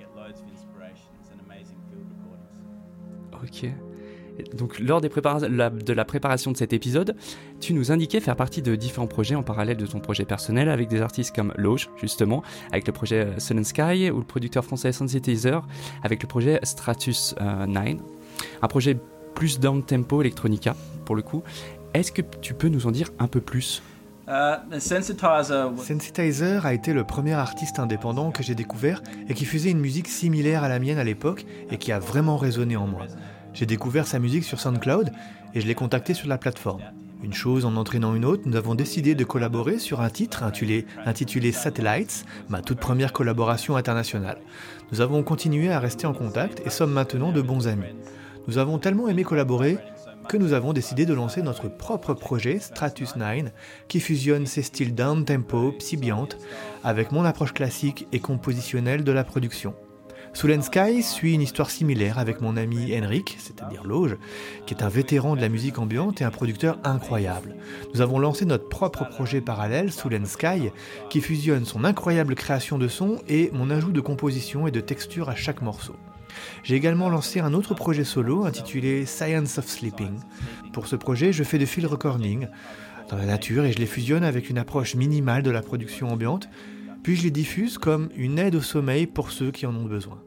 Ok. 3.44 3.72
Donc, 4.54 4.80
lors 4.80 5.02
des 5.02 5.10
de 5.10 5.94
la 5.94 6.06
préparation 6.06 6.52
de 6.52 6.58
cet 6.58 6.74
épisode, 6.74 7.16
tu 7.60 7.74
nous 7.74 7.92
indiquais 7.92 8.20
faire 8.20 8.36
partie 8.36 8.62
de 8.62 8.76
différents 8.76 9.08
projets 9.08 9.36
en 9.36 9.44
parallèle 9.44 9.78
de 9.78 9.86
ton 9.86 10.00
projet 10.00 10.26
personnel 10.26 10.70
avec 10.70 10.88
des 10.88 11.02
artistes 11.02 11.36
comme 11.36 11.54
Loge, 11.58 11.90
justement, 11.98 12.44
avec 12.72 12.88
le 12.88 12.94
projet 12.94 13.26
euh, 13.26 13.40
Sun 13.40 13.60
and 13.60 13.64
Sky, 13.64 14.12
ou 14.12 14.20
le 14.20 14.26
producteur 14.26 14.64
français 14.64 14.92
Sensitizer, 14.92 15.66
avec 16.04 16.22
le 16.22 16.28
projet 16.28 16.60
Stratus 16.64 17.36
9, 17.40 17.78
euh, 17.78 17.94
un 18.62 18.68
projet 18.68 18.98
plus 19.34 19.60
down 19.60 19.84
tempo 19.84 20.22
electronica, 20.22 20.76
pour 21.06 21.16
le 21.16 21.22
coup. 21.22 21.44
Est-ce 21.94 22.12
que 22.12 22.22
tu 22.42 22.54
peux 22.54 22.68
nous 22.68 22.88
en 22.88 22.92
dire 22.92 23.10
un 23.20 23.28
peu 23.28 23.42
plus? 23.42 23.82
Uh, 24.28 24.80
Sensitizer... 24.80 25.72
Sensitizer 25.78 26.66
a 26.66 26.74
été 26.74 26.94
le 26.94 27.06
premier 27.06 27.34
artiste 27.34 27.80
indépendant 27.80 28.32
que 28.32 28.44
j'ai 28.44 28.56
découvert 28.56 29.02
et 29.30 29.34
qui 29.34 29.46
faisait 29.46 29.72
une 29.72 29.80
musique 29.80 30.10
similaire 30.10 30.64
à 30.64 30.70
la 30.70 30.80
mienne 30.80 30.98
à 30.98 31.06
l'époque 31.06 31.46
et 31.72 31.78
qui 31.78 31.94
a 31.94 32.00
vraiment 32.00 32.36
résonné 32.36 32.76
en 32.76 32.88
moi. 32.88 33.08
J'ai 33.58 33.66
découvert 33.66 34.06
sa 34.06 34.20
musique 34.20 34.44
sur 34.44 34.60
SoundCloud 34.60 35.12
et 35.56 35.62
je 35.62 35.66
l'ai 35.66 35.74
contacté 35.74 36.14
sur 36.14 36.28
la 36.28 36.38
plateforme. 36.38 36.84
Une 37.24 37.34
chose 37.34 37.66
en 37.66 37.76
entraînant 37.76 38.14
une 38.14 38.24
autre, 38.24 38.44
nous 38.46 38.56
avons 38.56 38.76
décidé 38.76 39.16
de 39.16 39.24
collaborer 39.24 39.80
sur 39.80 40.02
un 40.02 40.12
titre 40.12 40.44
intitulé, 40.44 41.52
Satellites, 41.52 42.24
ma 42.50 42.62
toute 42.62 42.80
première 42.80 43.14
collaboration 43.14 43.76
internationale. 43.76 44.38
Nous 44.92 45.02
avons 45.02 45.24
continué 45.24 45.72
à 45.72 45.80
rester 45.80 46.06
en 46.06 46.14
contact 46.14 46.62
et 46.68 46.70
sommes 46.70 46.92
maintenant 46.92 47.32
de 47.32 47.42
bons 47.42 47.68
amis. 47.68 47.96
Nous 48.48 48.60
avons 48.60 48.78
tellement 48.78 49.08
aimé 49.08 49.24
collaborer 49.24 49.80
que 50.30 50.38
nous 50.38 50.54
avons 50.54 50.72
décidé 50.72 51.08
de 51.08 51.16
lancer 51.16 51.42
notre 51.42 51.68
propre 51.68 52.14
projet 52.14 52.60
Stratus 52.60 53.16
9 53.16 53.46
qui 53.88 54.00
fusionne 54.00 54.46
ses 54.46 54.62
styles 54.62 54.94
down 54.94 55.26
tempo, 55.26 55.72
psybiant 55.80 56.30
avec 56.84 57.12
mon 57.12 57.26
approche 57.26 57.56
classique 57.56 58.06
et 58.12 58.20
compositionnelle 58.20 59.04
de 59.04 59.12
la 59.12 59.24
production. 59.24 59.74
Soul 60.38 60.62
Sky 60.62 61.02
suit 61.02 61.34
une 61.34 61.42
histoire 61.42 61.72
similaire 61.72 62.20
avec 62.20 62.42
mon 62.42 62.58
ami 62.58 62.96
Henrik, 62.96 63.38
c'est-à-dire 63.40 63.84
Loge, 63.84 64.18
qui 64.68 64.76
est 64.76 64.84
un 64.84 64.88
vétéran 64.88 65.36
de 65.36 65.42
la 65.42 65.50
musique 65.50 65.80
ambiante 65.80 66.22
et 66.22 66.26
un 66.26 66.30
producteur 66.30 66.78
incroyable. 66.84 67.56
Nous 67.96 68.02
avons 68.02 68.20
lancé 68.20 68.46
notre 68.46 68.70
propre 68.70 69.04
projet 69.10 69.42
parallèle, 69.42 69.92
Soul 69.92 70.24
Sky, 70.28 70.70
qui 71.10 71.22
fusionne 71.22 71.66
son 71.66 71.84
incroyable 71.84 72.36
création 72.36 72.78
de 72.78 72.88
son 72.88 73.18
et 73.28 73.50
mon 73.52 73.72
ajout 73.72 73.92
de 73.92 74.00
composition 74.00 74.68
et 74.68 74.72
de 74.72 74.80
texture 74.80 75.28
à 75.28 75.36
chaque 75.36 75.64
morceau. 75.64 75.96
J'ai 76.62 76.76
également 76.76 77.10
lancé 77.10 77.40
un 77.40 77.56
autre 77.56 77.74
projet 77.74 78.04
solo 78.04 78.46
intitulé 78.46 79.08
Science 79.08 79.58
of 79.58 79.68
Sleeping. 79.68 80.20
Pour 80.72 80.86
ce 80.86 80.96
projet, 80.96 81.34
je 81.34 81.44
fais 81.44 81.58
de 81.58 81.66
field 81.66 81.90
recording 81.90 82.48
dans 83.10 83.18
la 83.18 83.26
nature 83.26 83.66
et 83.66 83.72
je 83.72 83.80
les 83.80 83.88
fusionne 83.88 84.24
avec 84.24 84.52
une 84.52 84.60
approche 84.60 84.94
minimale 84.94 85.42
de 85.42 85.50
la 85.50 85.64
production 85.64 86.10
ambiante, 86.10 86.48
puis 87.02 87.16
je 87.16 87.24
les 87.24 87.32
diffuse 87.32 87.80
comme 87.80 88.10
une 88.16 88.38
aide 88.38 88.54
au 88.54 88.62
sommeil 88.62 89.08
pour 89.08 89.32
ceux 89.32 89.50
qui 89.50 89.66
en 89.66 89.76
ont 89.76 89.86
besoin. 89.86 90.22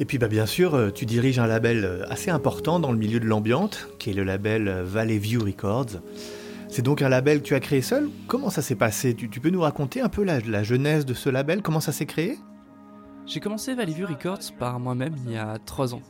Et 0.00 0.06
puis 0.06 0.16
bah, 0.16 0.28
bien 0.28 0.46
sûr, 0.46 0.74
euh, 0.74 0.90
tu 0.90 1.04
diriges 1.04 1.38
un 1.38 1.46
label 1.46 1.84
euh, 1.84 2.04
assez 2.08 2.30
important 2.30 2.80
dans 2.80 2.90
le 2.90 2.96
milieu 2.96 3.20
de 3.20 3.26
l'ambiante, 3.26 3.90
qui 3.98 4.10
est 4.10 4.14
le 4.14 4.24
label 4.24 4.66
euh, 4.66 4.82
Valley 4.82 5.18
View 5.18 5.44
Records. 5.44 6.00
C'est 6.68 6.80
donc 6.80 7.02
un 7.02 7.10
label 7.10 7.42
que 7.42 7.46
tu 7.46 7.54
as 7.54 7.60
créé 7.60 7.82
seul 7.82 8.08
Comment 8.26 8.48
ça 8.48 8.62
s'est 8.62 8.76
passé? 8.76 9.14
Tu, 9.14 9.28
peux 9.28 9.50
nous 9.50 9.60
raconter 9.60 10.00
un 10.00 10.08
peu 10.08 10.24
la, 10.24 10.40
la 10.40 10.62
genèse 10.62 11.04
de 11.04 11.12
ce 11.12 11.28
label? 11.28 11.60
Comment 11.60 11.80
ça 11.80 11.92
s'est 11.92 12.06
créé? 12.06 12.38
J'ai 13.26 13.40
commencé 13.40 13.74
Valley 13.74 13.92
View 13.92 14.06
Records 14.06 14.54
par 14.58 14.80
moi-même 14.80 15.14
il 15.26 15.32
y 15.32 15.36
a 15.36 15.58
trois 15.66 15.94
ans. 15.94 16.02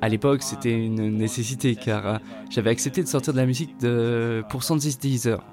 À 0.00 0.08
l'époque, 0.08 0.42
c'était 0.42 0.72
une 0.72 1.16
nécessité 1.16 1.74
car 1.74 2.20
j'avais 2.48 2.70
accepté 2.70 3.02
de 3.02 3.08
sortir 3.08 3.32
de 3.32 3.38
la 3.38 3.46
musique 3.46 3.76
pour 4.48 4.60
Deezer, 4.60 5.44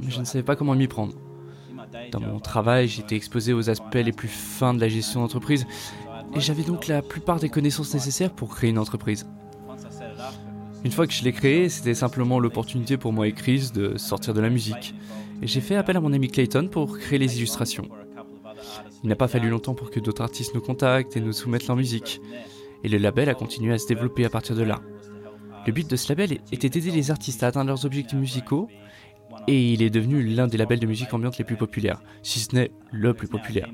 mais 0.00 0.10
je 0.10 0.20
ne 0.20 0.24
savais 0.24 0.44
pas 0.44 0.56
comment 0.56 0.74
m'y 0.74 0.88
prendre. 0.88 1.14
Dans 2.12 2.20
mon 2.20 2.40
travail, 2.40 2.88
j'étais 2.88 3.16
exposé 3.16 3.52
aux 3.52 3.70
aspects 3.70 3.94
les 3.94 4.12
plus 4.12 4.28
fins 4.28 4.74
de 4.74 4.80
la 4.80 4.88
gestion 4.88 5.20
d'entreprise 5.20 5.66
et 6.34 6.40
j'avais 6.40 6.62
donc 6.62 6.86
la 6.86 7.02
plupart 7.02 7.40
des 7.40 7.48
connaissances 7.48 7.94
nécessaires 7.94 8.32
pour 8.32 8.54
créer 8.54 8.70
une 8.70 8.78
entreprise. 8.78 9.26
Une 10.84 10.92
fois 10.92 11.06
que 11.06 11.12
je 11.12 11.24
l'ai 11.24 11.32
créée, 11.32 11.68
c'était 11.68 11.94
simplement 11.94 12.38
l'opportunité 12.38 12.96
pour 12.96 13.12
moi 13.12 13.28
et 13.28 13.32
Chris 13.32 13.70
de 13.74 13.98
sortir 13.98 14.32
de 14.32 14.40
la 14.40 14.48
musique. 14.48 14.94
Et 15.42 15.46
j'ai 15.46 15.60
fait 15.60 15.76
appel 15.76 15.96
à 15.96 16.00
mon 16.00 16.12
ami 16.12 16.28
Clayton 16.28 16.68
pour 16.68 16.98
créer 16.98 17.18
les 17.18 17.36
illustrations. 17.36 17.88
Il 19.02 19.08
n'a 19.08 19.16
pas 19.16 19.28
fallu 19.28 19.48
longtemps 19.48 19.74
pour 19.74 19.90
que 19.90 20.00
d'autres 20.00 20.22
artistes 20.22 20.54
nous 20.54 20.60
contactent 20.60 21.16
et 21.16 21.20
nous 21.20 21.32
soumettent 21.32 21.66
leur 21.66 21.76
musique. 21.76 22.20
Et 22.82 22.88
le 22.88 22.98
label 22.98 23.28
a 23.28 23.34
continué 23.34 23.74
à 23.74 23.78
se 23.78 23.86
développer 23.86 24.24
à 24.24 24.30
partir 24.30 24.56
de 24.56 24.62
là. 24.62 24.80
Le 25.66 25.72
but 25.72 25.88
de 25.88 25.96
ce 25.96 26.08
label 26.08 26.38
était 26.52 26.70
d'aider 26.70 26.90
les 26.90 27.10
artistes 27.10 27.42
à 27.42 27.48
atteindre 27.48 27.68
leurs 27.68 27.84
objectifs 27.84 28.18
musicaux 28.18 28.68
et 29.46 29.72
il 29.72 29.82
est 29.82 29.90
devenu 29.90 30.22
l'un 30.22 30.46
des 30.46 30.56
labels 30.56 30.80
de 30.80 30.86
musique 30.86 31.12
ambiante 31.12 31.38
les 31.38 31.44
plus 31.44 31.56
populaires, 31.56 32.02
si 32.22 32.40
ce 32.40 32.54
n'est 32.54 32.70
le 32.90 33.14
plus 33.14 33.28
populaire. 33.28 33.68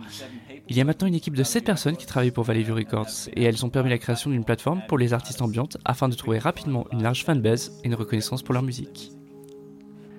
Il 0.69 0.77
y 0.77 0.81
a 0.81 0.85
maintenant 0.85 1.07
une 1.07 1.15
équipe 1.15 1.37
de 1.37 1.45
7 1.45 1.65
personnes 1.65 1.97
qui 1.97 2.07
travaillent 2.07 2.33
pour 2.33 2.45
Valley 2.45 2.63
View 2.63 2.75
Records 2.75 3.29
et 3.35 3.45
elles 3.45 3.65
ont 3.65 3.69
permis 3.69 3.91
la 3.91 3.99
création 3.99 4.31
d'une 4.31 4.45
plateforme 4.45 4.83
pour 4.89 4.99
les 4.99 5.13
artistes 5.13 5.43
ambiantes 5.43 5.77
afin 5.85 6.09
de 6.09 6.15
trouver 6.15 6.39
rapidement 6.39 6.87
une 6.93 7.03
large 7.03 7.25
fanbase 7.25 7.81
et 7.85 7.87
une 7.87 7.95
reconnaissance 7.95 8.43
pour 8.43 8.53
leur 8.53 8.63
musique. 8.63 9.13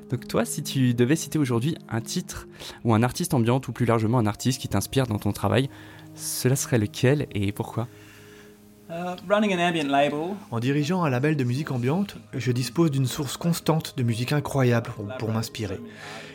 Donc 0.09 0.27
toi, 0.27 0.45
si 0.45 0.63
tu 0.63 0.93
devais 0.93 1.17
citer 1.17 1.37
aujourd'hui 1.37 1.75
un 1.89 1.99
titre 1.99 2.47
ou 2.85 2.93
un 2.93 3.03
artiste 3.03 3.33
ambiante 3.33 3.67
ou 3.67 3.73
plus 3.73 3.85
largement 3.85 4.19
un 4.19 4.25
artiste 4.25 4.61
qui 4.61 4.69
t'inspire 4.69 5.05
dans 5.05 5.19
ton 5.19 5.33
travail, 5.33 5.69
cela 6.15 6.55
serait 6.55 6.77
lequel 6.77 7.27
et 7.33 7.51
pourquoi? 7.51 7.87
En 10.49 10.59
dirigeant 10.59 11.03
un 11.03 11.09
label 11.09 11.35
de 11.35 11.43
musique 11.43 11.71
ambiante, 11.71 12.15
je 12.33 12.53
dispose 12.53 12.89
d'une 12.89 13.05
source 13.05 13.35
constante 13.35 13.97
de 13.97 14.03
musique 14.03 14.31
incroyable 14.31 14.91
pour, 15.19 15.29
m'inspirer. 15.29 15.79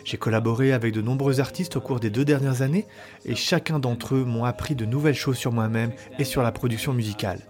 J'ai 0.05 0.19
collaboré 0.19 0.73
avec 0.73 0.93
de 0.93 1.01
nombreux 1.01 1.41
artistes 1.41 1.77
au 1.77 1.81
cours 1.81 1.99
des 1.99 2.11
deux 2.11 2.27
dernières 2.27 2.61
années 2.61 2.87
et 3.25 3.35
chacun 3.35 3.79
d'entre 3.79 4.17
eux 4.17 4.25
m'ont 4.25 4.45
appris 4.45 4.75
de 4.75 4.85
nouvelles 4.85 5.15
choses 5.15 5.39
sur 5.39 5.51
moi-même 5.51 5.93
et 6.19 6.25
sur 6.25 6.43
la 6.43 6.53
production 6.53 6.93
musicale. 6.93 7.41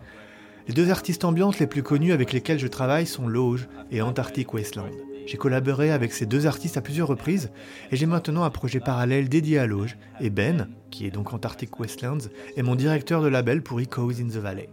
Les 0.69 0.75
deux 0.75 0.91
artistes 0.91 1.25
ambiantes 1.25 1.59
les 1.59 1.67
plus 1.67 1.83
connus 1.83 2.13
avec 2.13 2.33
lesquels 2.33 2.61
je 2.61 2.69
travaille 2.69 3.07
sont 3.07 3.27
Loge 3.27 3.69
et 3.91 4.03
Antarctic 4.03 4.55
Wasteland. 4.55 4.93
J'ai 5.27 5.37
collaboré 5.37 5.91
avec 5.91 6.13
ces 6.13 6.27
deux 6.27 6.47
artistes 6.47 6.77
à 6.77 6.81
plusieurs 6.81 7.09
reprises 7.09 7.51
et 7.91 7.97
j'ai 7.97 8.07
maintenant 8.07 8.45
un 8.45 8.51
projet 8.51 8.79
parallèle 8.79 9.29
dédié 9.29 9.59
à 9.59 9.67
Loge 9.67 9.97
et 10.21 10.31
Ben, 10.31 10.69
qui 10.93 11.07
est 11.07 11.11
donc 11.11 11.33
Antarctic 11.33 11.81
Wastelands, 11.81 12.29
est 12.57 12.63
mon 12.63 12.77
directeur 12.77 13.21
de 13.21 13.29
label 13.29 13.63
pour 13.63 13.81
Echoes 13.81 14.21
in 14.21 14.29
the 14.29 14.37
Valley. 14.37 14.69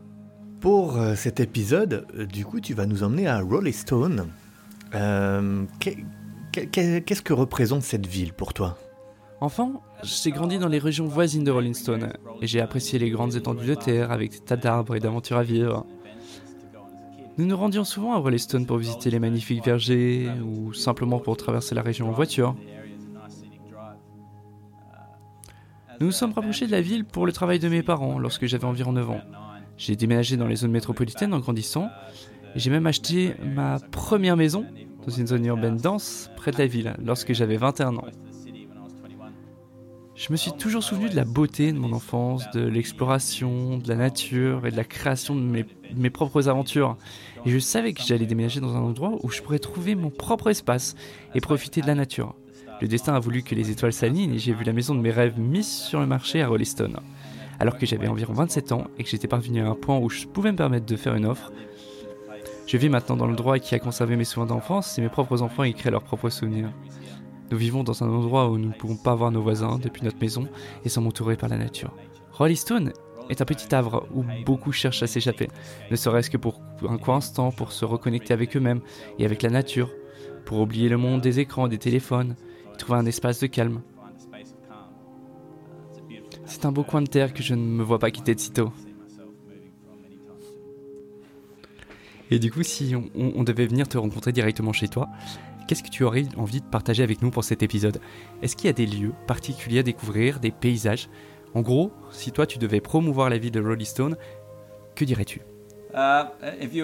Pour 0.62 0.98
euh, 0.98 1.16
cet 1.16 1.40
épisode, 1.40 2.06
euh, 2.18 2.26
du 2.26 2.46
coup, 2.46 2.60
tu 2.60 2.74
vas 2.74 2.86
nous 2.86 3.04
emmener 3.04 3.28
à 3.28 3.40
Rolling 3.40 3.74
Stone. 3.74 4.28
Euh, 4.94 5.64
qu'est-ce 5.80 7.22
que 7.22 7.34
représente 7.34 7.84
cette 7.84 8.06
ville 8.06 8.34
pour 8.34 8.54
toi? 8.54 8.78
Enfant, 9.40 9.82
j'ai 10.04 10.32
grandi 10.32 10.60
dans 10.60 10.68
les 10.68 10.80
régions 10.80 11.06
voisines 11.06 11.46
de 11.46 11.52
Rolling 11.52 11.74
Stone 11.74 12.12
et 12.42 12.48
j'ai 12.48 12.60
apprécié 12.60 13.00
les 13.00 13.10
grandes 13.10 13.36
étendues 13.36 13.68
de 13.68 13.76
terre 13.76 14.12
avec 14.12 14.32
des 14.32 14.40
tas 14.40 14.58
d'arbres 14.58 14.96
et 14.98 15.00
d'aventures 15.00 15.38
à 15.38 15.44
vivre. 15.44 15.86
Nous 17.38 17.46
nous 17.46 17.56
rendions 17.56 17.86
souvent 17.86 18.14
à 18.14 18.18
Rolling 18.18 18.40
Stone 18.40 18.66
pour 18.66 18.78
visiter 18.78 19.10
les 19.10 19.20
magnifiques 19.20 19.64
vergers 19.64 20.30
ou 20.44 20.74
simplement 20.74 21.20
pour 21.20 21.38
traverser 21.38 21.74
la 21.74 21.82
région 21.82 22.10
en 22.10 22.12
voiture. 22.12 22.54
Nous 26.02 26.08
nous 26.08 26.12
sommes 26.12 26.34
rapprochés 26.34 26.66
de 26.68 26.72
la 26.72 26.82
ville 26.82 27.06
pour 27.06 27.26
le 27.26 27.32
travail 27.32 27.60
de 27.60 27.70
mes 27.70 27.84
parents 27.84 28.20
lorsque 28.20 28.46
j'avais 28.46 28.66
environ 28.66 28.92
9 28.92 29.10
ans. 29.10 29.22
J'ai 29.80 29.96
déménagé 29.96 30.38
dans 30.38 30.46
les 30.46 30.58
zones 30.58 30.72
métropolitaines 30.72 31.34
en 31.34 31.40
grandissant 31.40 31.90
j'ai 32.56 32.70
même 32.70 32.88
acheté 32.88 33.36
ma 33.56 33.80
première 33.92 34.36
maison 34.36 34.66
dans 35.06 35.12
une 35.12 35.28
zone 35.28 35.46
urbaine 35.46 35.78
dense 35.78 36.30
près 36.36 36.52
de 36.52 36.58
la 36.58 36.68
ville 36.68 36.96
lorsque 37.04 37.34
j'avais 37.34 37.58
21 37.58 37.96
ans. 37.98 38.06
Je 40.16 40.32
me 40.34 40.38
suis 40.38 40.52
toujours 40.52 40.84
souvenu 40.84 41.10
de 41.10 41.16
la 41.16 41.24
beauté 41.24 41.72
de 41.72 41.80
mon 41.80 41.94
enfance, 41.94 42.44
de 42.52 42.60
l'exploration, 42.60 43.78
de 43.78 43.88
la 43.88 43.96
nature 43.96 44.68
et 44.68 44.72
de 44.72 44.76
la 44.76 44.84
création 44.84 45.34
de 45.34 45.42
mes, 45.42 45.66
mes 45.96 46.10
propres 46.10 46.50
aventures. 46.50 46.98
Et 47.46 47.52
je 47.52 47.60
savais 47.60 47.94
que 47.94 48.02
j'allais 48.02 48.26
déménager 48.26 48.60
dans 48.60 48.76
un 48.76 48.82
endroit 48.82 49.18
où 49.24 49.30
je 49.30 49.42
pourrais 49.42 49.60
trouver 49.60 49.96
mon 49.96 50.10
propre 50.10 50.50
espace 50.50 50.96
et 51.36 51.40
profiter 51.40 51.80
de 51.80 51.88
la 51.88 51.96
nature. 51.96 52.36
Le 52.82 52.90
destin 52.90 53.14
a 53.14 53.20
voulu 53.20 53.44
que 53.44 53.56
les 53.56 53.72
étoiles 53.72 53.94
s'alignent 53.94 54.34
et 54.34 54.40
j'ai 54.40 54.54
vu 54.54 54.66
la 54.66 54.74
maison 54.74 54.94
de 54.94 55.00
mes 55.00 55.12
rêves 55.12 55.40
mise 55.40 55.70
sur 55.70 56.02
le 56.02 56.06
marché 56.06 56.42
à 56.42 56.50
Rolleston 56.50 56.96
alors 57.60 57.78
que 57.78 57.86
j'avais 57.86 58.08
environ 58.08 58.34
27 58.34 58.72
ans 58.72 58.86
et 58.98 59.04
que 59.04 59.10
j'étais 59.10 59.28
parvenu 59.28 59.62
à 59.62 59.68
un 59.68 59.76
point 59.76 59.98
où 59.98 60.10
je 60.10 60.26
pouvais 60.26 60.52
me 60.52 60.58
permettre 60.58 60.86
de 60.86 60.96
faire 60.96 61.16
une 61.16 61.26
offre. 61.26 61.52
Je 62.68 62.78
vis 62.78 62.90
maintenant 62.90 63.18
dans 63.18 63.28
le 63.28 63.36
droit 63.36 63.60
qui 63.60 63.76
a 63.76 63.80
conservé 63.80 64.16
mes 64.16 64.24
souvenirs 64.24 64.56
d'enfance 64.56 64.98
et 64.98 65.02
mes 65.02 65.10
propres 65.10 65.42
enfants 65.42 65.64
y 65.64 65.74
créent 65.74 65.92
leurs 65.92 66.04
propres 66.04 66.30
souvenirs. 66.30 66.72
Nous 67.52 67.58
vivons 67.58 67.84
dans 67.84 68.04
un 68.04 68.10
endroit 68.10 68.50
où 68.50 68.58
nous 68.58 68.70
ne 68.70 68.74
pouvons 68.74 68.96
pas 68.96 69.16
voir 69.16 69.32
nos 69.32 69.42
voisins 69.42 69.80
depuis 69.80 70.04
notre 70.04 70.20
maison 70.20 70.48
et 70.86 70.90
sommes 70.90 71.08
entourés 71.08 71.36
par 71.36 71.50
la 71.50 71.58
nature. 71.58 71.96
Rollystone 72.32 72.94
est 73.30 73.42
un 73.42 73.46
petit 73.46 73.74
havre 73.74 74.08
où 74.14 74.24
beaucoup 74.46 74.72
cherchent 74.72 75.04
à 75.04 75.08
s'échapper, 75.08 75.48
ne 75.90 75.96
serait-ce 75.96 76.30
que 76.30 76.38
pour 76.38 76.62
un 76.88 76.98
court 76.98 77.16
instant, 77.16 77.52
pour 77.52 77.72
se 77.72 77.86
reconnecter 77.86 78.34
avec 78.34 78.56
eux-mêmes 78.56 78.82
et 79.18 79.26
avec 79.26 79.42
la 79.42 79.50
nature, 79.50 79.90
pour 80.46 80.60
oublier 80.60 80.90
le 80.90 80.98
monde 80.98 81.22
des 81.22 81.40
écrans, 81.40 81.68
des 81.68 81.78
téléphones, 81.78 82.36
et 82.74 82.78
trouver 82.78 83.00
un 83.00 83.06
espace 83.06 83.40
de 83.40 83.48
calme. 83.48 83.82
C'est 86.60 86.66
un 86.66 86.74
beau 86.74 86.84
coin 86.84 87.02
de 87.02 87.08
terre 87.08 87.34
que 87.34 87.42
je 87.42 87.56
ne 87.56 87.62
me 87.62 87.84
vois 87.84 88.00
pas 88.00 88.12
quitter 88.12 88.36
de 88.36 88.40
sitôt. 88.42 88.74
Et 92.30 92.38
du 92.38 92.52
coup, 92.52 92.64
si 92.64 92.94
on, 93.16 93.44
devait 93.44 93.66
venir 93.66 93.88
te 93.88 93.98
rencontrer 93.98 94.34
directement 94.34 94.74
chez 94.74 94.90
toi, 94.90 95.08
qu'est-ce 95.68 95.84
que 95.84 95.90
tu 95.90 96.04
aurais 96.04 96.26
envie 96.36 96.60
de 96.60 96.66
partager 96.66 97.02
avec 97.02 97.22
nous 97.22 97.32
pour 97.32 97.46
cet 97.46 97.64
épisode? 97.64 98.02
Est-ce 98.42 98.58
qu'il 98.58 98.66
y 98.66 98.70
a 98.70 98.74
des 98.74 98.86
lieux 98.86 99.14
particuliers 99.26 99.80
à 99.80 99.84
découvrir, 99.84 100.42
des 100.42 100.52
paysages? 100.52 101.10
En 101.54 101.62
gros, 101.62 101.94
si 102.12 102.34
toi 102.34 102.46
tu 102.46 102.60
devais 102.60 102.82
promouvoir 102.82 103.30
la 103.30 103.38
ville 103.38 103.52
de 103.52 103.62
Rolling 103.62 103.86
Stone, 103.86 104.18
que 104.96 105.06
dirais-tu? 105.06 105.40
Euh, 105.96 106.24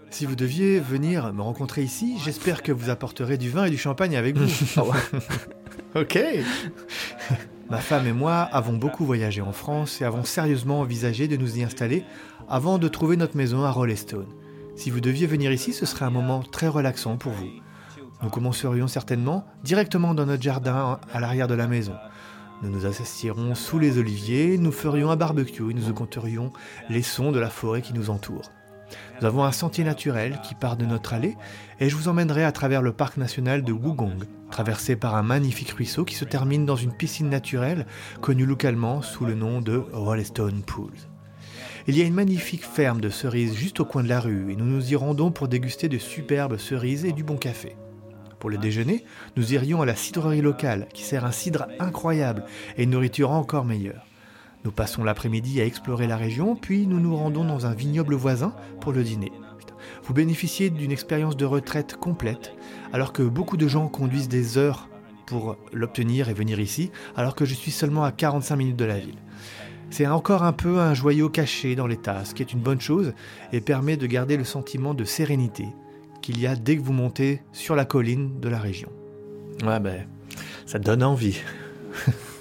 Si 0.09 0.25
vous 0.25 0.37
deviez 0.37 0.79
venir 0.79 1.33
me 1.33 1.41
rencontrer 1.41 1.83
ici, 1.83 2.15
j'espère 2.23 2.63
que 2.63 2.71
vous 2.71 2.89
apporterez 2.89 3.37
du 3.37 3.49
vin 3.49 3.65
et 3.65 3.69
du 3.69 3.77
champagne 3.77 4.15
avec 4.15 4.37
vous. 4.37 4.81
ok 5.95 6.17
Ma 7.67 7.79
femme 7.79 8.05
et 8.05 8.13
moi 8.13 8.41
avons 8.41 8.77
beaucoup 8.77 9.05
voyagé 9.05 9.41
en 9.41 9.51
France 9.51 9.99
et 9.99 10.05
avons 10.05 10.23
sérieusement 10.23 10.81
envisagé 10.81 11.27
de 11.27 11.35
nous 11.35 11.57
y 11.57 11.63
installer 11.63 12.05
avant 12.47 12.77
de 12.77 12.87
trouver 12.87 13.17
notre 13.17 13.35
maison 13.35 13.63
à 13.63 13.71
Rollestone. 13.71 14.27
Si 14.75 14.91
vous 14.91 15.01
deviez 15.01 15.25
venir 15.25 15.51
ici, 15.51 15.73
ce 15.73 15.87
serait 15.87 16.05
un 16.05 16.11
moment 16.11 16.43
très 16.43 16.67
relaxant 16.67 17.17
pour 17.17 17.31
vous. 17.31 17.49
Nous 18.21 18.29
commencerions 18.29 18.87
certainement 18.87 19.47
directement 19.63 20.13
dans 20.13 20.27
notre 20.27 20.43
jardin 20.43 20.99
à 21.11 21.19
l'arrière 21.19 21.47
de 21.47 21.55
la 21.55 21.67
maison. 21.67 21.95
Nous 22.61 22.69
nous 22.69 22.85
assestirons 22.85 23.55
sous 23.55 23.79
les 23.79 23.97
oliviers, 23.97 24.59
nous 24.59 24.71
ferions 24.71 25.09
un 25.09 25.15
barbecue 25.15 25.71
et 25.71 25.73
nous 25.73 25.89
écouterions 25.89 26.53
les 26.89 27.01
sons 27.01 27.31
de 27.31 27.39
la 27.39 27.49
forêt 27.49 27.81
qui 27.81 27.93
nous 27.93 28.11
entoure. 28.11 28.51
Nous 29.19 29.27
avons 29.27 29.43
un 29.43 29.51
sentier 29.51 29.83
naturel 29.83 30.39
qui 30.43 30.55
part 30.55 30.77
de 30.77 30.85
notre 30.85 31.13
allée 31.13 31.35
et 31.79 31.89
je 31.89 31.95
vous 31.95 32.07
emmènerai 32.07 32.43
à 32.43 32.51
travers 32.51 32.81
le 32.81 32.93
parc 32.93 33.17
national 33.17 33.63
de 33.63 33.71
Wugong, 33.71 34.25
traversé 34.51 34.95
par 34.95 35.15
un 35.15 35.23
magnifique 35.23 35.71
ruisseau 35.71 36.05
qui 36.05 36.15
se 36.15 36.25
termine 36.25 36.65
dans 36.65 36.75
une 36.75 36.93
piscine 36.93 37.29
naturelle 37.29 37.85
connue 38.21 38.45
localement 38.45 39.01
sous 39.01 39.25
le 39.25 39.35
nom 39.35 39.61
de 39.61 39.83
Rollestone 39.91 40.63
Pools. 40.63 41.09
Il 41.87 41.97
y 41.97 42.01
a 42.01 42.05
une 42.05 42.13
magnifique 42.13 42.65
ferme 42.65 42.99
de 42.99 43.09
cerises 43.09 43.53
juste 43.53 43.79
au 43.79 43.85
coin 43.85 44.03
de 44.03 44.09
la 44.09 44.19
rue 44.19 44.51
et 44.51 44.55
nous 44.55 44.65
nous 44.65 44.91
y 44.91 44.95
rendons 44.95 45.31
pour 45.31 45.47
déguster 45.47 45.87
de 45.87 45.99
superbes 45.99 46.57
cerises 46.57 47.05
et 47.05 47.11
du 47.11 47.23
bon 47.23 47.37
café. 47.37 47.75
Pour 48.39 48.49
le 48.49 48.57
déjeuner, 48.57 49.05
nous 49.37 49.53
irions 49.53 49.81
à 49.81 49.85
la 49.85 49.95
cidrerie 49.95 50.41
locale 50.41 50.87
qui 50.93 51.03
sert 51.03 51.25
un 51.25 51.31
cidre 51.31 51.67
incroyable 51.79 52.43
et 52.77 52.83
une 52.83 52.91
nourriture 52.91 53.31
encore 53.31 53.65
meilleure. 53.65 54.05
Nous 54.65 54.71
passons 54.71 55.03
l'après-midi 55.03 55.61
à 55.61 55.65
explorer 55.65 56.07
la 56.07 56.17
région, 56.17 56.55
puis 56.55 56.87
nous 56.87 56.99
nous 56.99 57.15
rendons 57.15 57.45
dans 57.45 57.67
un 57.67 57.75
vignoble 57.75 58.15
voisin 58.15 58.55
pour 58.81 58.93
le 58.93 59.03
dîner. 59.03 59.31
Vous 60.03 60.15
bénéficiez 60.15 60.71
d'une 60.71 60.91
expérience 60.91 61.37
de 61.37 61.45
retraite 61.45 61.97
complète, 61.97 62.53
alors 62.91 63.13
que 63.13 63.21
beaucoup 63.21 63.57
de 63.57 63.67
gens 63.67 63.87
conduisent 63.87 64.27
des 64.27 64.57
heures 64.57 64.89
pour 65.27 65.55
l'obtenir 65.71 66.29
et 66.29 66.33
venir 66.33 66.59
ici, 66.59 66.91
alors 67.15 67.35
que 67.35 67.45
je 67.45 67.53
suis 67.53 67.69
seulement 67.69 68.03
à 68.03 68.11
45 68.11 68.55
minutes 68.55 68.75
de 68.75 68.85
la 68.85 68.97
ville. 68.97 69.19
C'est 69.91 70.07
encore 70.07 70.41
un 70.41 70.53
peu 70.53 70.79
un 70.79 70.95
joyau 70.95 71.29
caché 71.29 71.75
dans 71.75 71.87
les 71.87 71.97
tasses, 71.97 72.33
qui 72.33 72.41
est 72.41 72.51
une 72.51 72.59
bonne 72.59 72.81
chose 72.81 73.13
et 73.53 73.61
permet 73.61 73.97
de 73.97 74.07
garder 74.07 74.35
le 74.35 74.43
sentiment 74.43 74.95
de 74.95 75.03
sérénité 75.03 75.67
qu'il 76.23 76.39
y 76.39 76.47
a 76.47 76.55
dès 76.55 76.75
que 76.75 76.81
vous 76.81 76.93
montez 76.93 77.43
sur 77.53 77.75
la 77.75 77.85
colline 77.85 78.39
de 78.39 78.49
la 78.49 78.57
région. 78.57 78.89
Ouais, 79.63 79.79
ben, 79.79 80.07
ça 80.65 80.79
donne 80.79 81.03
envie. 81.03 81.39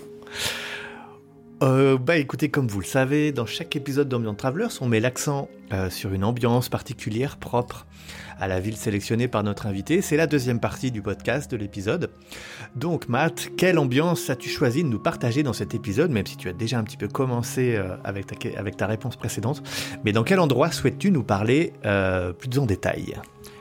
Euh, 1.63 1.99
bah 1.99 2.17
écoutez, 2.17 2.51
comme 2.51 2.67
vous 2.67 2.81
le 2.81 2.87
savez, 2.87 3.31
dans 3.31 3.47
chaque 3.47 3.77
épisode 3.77 4.09
d'Ambient 4.09 4.35
Travelers, 4.35 4.81
on 4.81 4.89
met 4.89 4.99
l'accent 4.99 5.49
euh, 5.73 5.89
sur 5.89 6.13
une 6.13 6.25
ambiance 6.25 6.69
particulière 6.69 7.37
propre 7.37 7.87
à 8.41 8.49
la 8.49 8.59
ville 8.59 8.77
sélectionnée 8.77 9.29
par 9.29 9.45
notre 9.45 9.67
invité. 9.67 10.03
C'est 10.03 10.17
la 10.17 10.27
deuxième 10.27 10.59
partie 10.59 10.91
du 10.91 11.01
podcast 11.01 11.51
de 11.51 11.57
l'épisode. 11.57 12.11
Donc 12.75 13.09
Matt, 13.09 13.51
quelle 13.57 13.79
ambiance 13.79 14.29
as-tu 14.31 14.49
choisi 14.49 14.83
de 14.83 14.89
nous 14.89 14.99
partager 14.99 15.45
dans 15.45 15.53
cet 15.53 15.75
épisode, 15.75 16.11
même 16.11 16.27
si 16.27 16.37
tu 16.37 16.49
as 16.49 16.53
déjà 16.53 16.79
un 16.79 16.83
petit 16.83 16.97
peu 16.97 17.07
commencé 17.07 17.77
euh, 17.77 17.97
avec, 18.03 18.27
ta, 18.27 18.59
avec 18.59 18.77
ta 18.77 18.89
réponse 18.89 19.15
précédente. 19.15 19.63
Mais 20.05 20.13
dans 20.13 20.25
quel 20.25 20.41
endroit 20.41 20.73
souhaites-tu 20.73 21.13
nous 21.13 21.23
parler 21.23 21.73
plus 22.39 22.59
en 22.59 22.67
détail? 22.67 23.15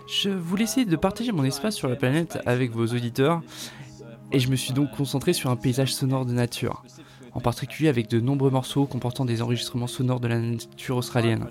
Je 0.08 0.30
voulais 0.30 0.64
essayer 0.64 0.86
de 0.86 0.96
partager 0.96 1.32
mon 1.32 1.44
espace 1.44 1.76
sur 1.76 1.88
la 1.88 1.96
planète 1.96 2.40
avec 2.46 2.72
vos 2.72 2.88
auditeurs 2.88 3.42
et 4.32 4.40
je 4.40 4.50
me 4.50 4.56
suis 4.56 4.74
donc 4.74 4.90
concentré 4.92 5.32
sur 5.32 5.52
un 5.52 5.56
paysage 5.56 5.94
sonore 5.94 6.26
de 6.26 6.34
nature 6.34 6.84
en 7.34 7.40
particulier 7.40 7.90
avec 7.90 8.10
de 8.10 8.20
nombreux 8.20 8.52
morceaux 8.52 8.86
comportant 8.86 9.26
des 9.26 9.42
enregistrements 9.42 9.88
sonores 9.88 10.20
de 10.20 10.28
la 10.28 10.40
nature 10.40 10.98
australienne. 10.98 11.48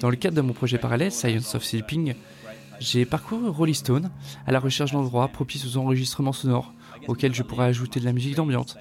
Dans 0.00 0.10
le 0.10 0.16
cadre 0.16 0.36
de 0.36 0.40
mon 0.40 0.52
projet 0.52 0.78
parallèle, 0.78 1.12
Science 1.12 1.54
of 1.54 1.64
Sleeping, 1.64 2.14
j'ai 2.80 3.04
parcouru 3.04 3.48
Rolling 3.48 3.74
Stone 3.74 4.10
à 4.46 4.52
la 4.52 4.58
recherche 4.58 4.92
d'endroits 4.92 5.28
propices 5.28 5.64
aux 5.66 5.76
enregistrements 5.78 6.32
sonores, 6.32 6.72
auxquels 7.06 7.34
je 7.34 7.42
pourrais 7.42 7.66
ajouter 7.66 8.00
de 8.00 8.04
la 8.04 8.12
musique 8.12 8.34
d'ambiance. 8.34 8.76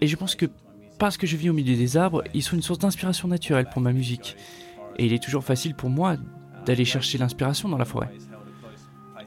Et 0.00 0.06
je 0.06 0.16
pense 0.16 0.34
que 0.34 0.46
parce 0.98 1.16
que 1.16 1.26
je 1.26 1.36
vis 1.36 1.50
au 1.50 1.52
milieu 1.52 1.76
des 1.76 1.96
arbres, 1.96 2.22
ils 2.32 2.42
sont 2.42 2.56
une 2.56 2.62
source 2.62 2.78
d'inspiration 2.78 3.28
naturelle 3.28 3.68
pour 3.70 3.82
ma 3.82 3.92
musique. 3.92 4.36
Et 4.96 5.06
il 5.06 5.12
est 5.12 5.22
toujours 5.22 5.44
facile 5.44 5.74
pour 5.74 5.90
moi 5.90 6.16
d'aller 6.64 6.84
chercher 6.84 7.18
l'inspiration 7.18 7.68
dans 7.68 7.78
la 7.78 7.84
forêt. 7.84 8.10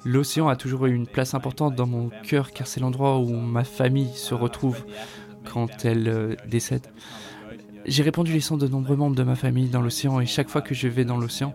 L'océan 0.05 0.47
a 0.47 0.55
toujours 0.55 0.85
eu 0.85 0.95
une 0.95 1.07
place 1.07 1.33
importante 1.33 1.75
dans 1.75 1.85
mon 1.85 2.09
cœur 2.23 2.51
car 2.51 2.67
c'est 2.67 2.79
l'endroit 2.79 3.19
où 3.19 3.29
ma 3.29 3.63
famille 3.63 4.13
se 4.13 4.33
retrouve, 4.33 4.83
quand 5.51 5.85
elle 5.85 6.07
euh, 6.07 6.35
décède. 6.47 6.87
J'ai 7.85 8.03
répandu 8.03 8.33
les 8.33 8.41
sangs 8.41 8.57
de 8.57 8.67
nombreux 8.67 8.95
membres 8.95 9.15
de 9.15 9.23
ma 9.23 9.35
famille 9.35 9.69
dans 9.69 9.81
l'océan 9.81 10.19
et 10.19 10.25
chaque 10.25 10.49
fois 10.49 10.61
que 10.61 10.75
je 10.75 10.87
vais 10.87 11.05
dans 11.05 11.17
l'océan, 11.17 11.53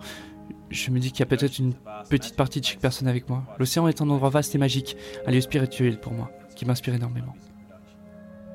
je 0.70 0.90
me 0.90 0.98
dis 0.98 1.10
qu'il 1.10 1.20
y 1.20 1.22
a 1.22 1.26
peut-être 1.26 1.58
une 1.58 1.74
petite 2.08 2.36
partie 2.36 2.60
de 2.60 2.66
chaque 2.66 2.80
personne 2.80 3.08
avec 3.08 3.28
moi. 3.28 3.44
L'océan 3.58 3.86
est 3.88 4.00
un 4.00 4.08
endroit 4.08 4.30
vaste 4.30 4.54
et 4.54 4.58
magique, 4.58 4.96
un 5.26 5.30
lieu 5.30 5.40
spirituel 5.40 6.00
pour 6.00 6.12
moi, 6.12 6.30
qui 6.56 6.64
m'inspire 6.64 6.94
énormément. 6.94 7.34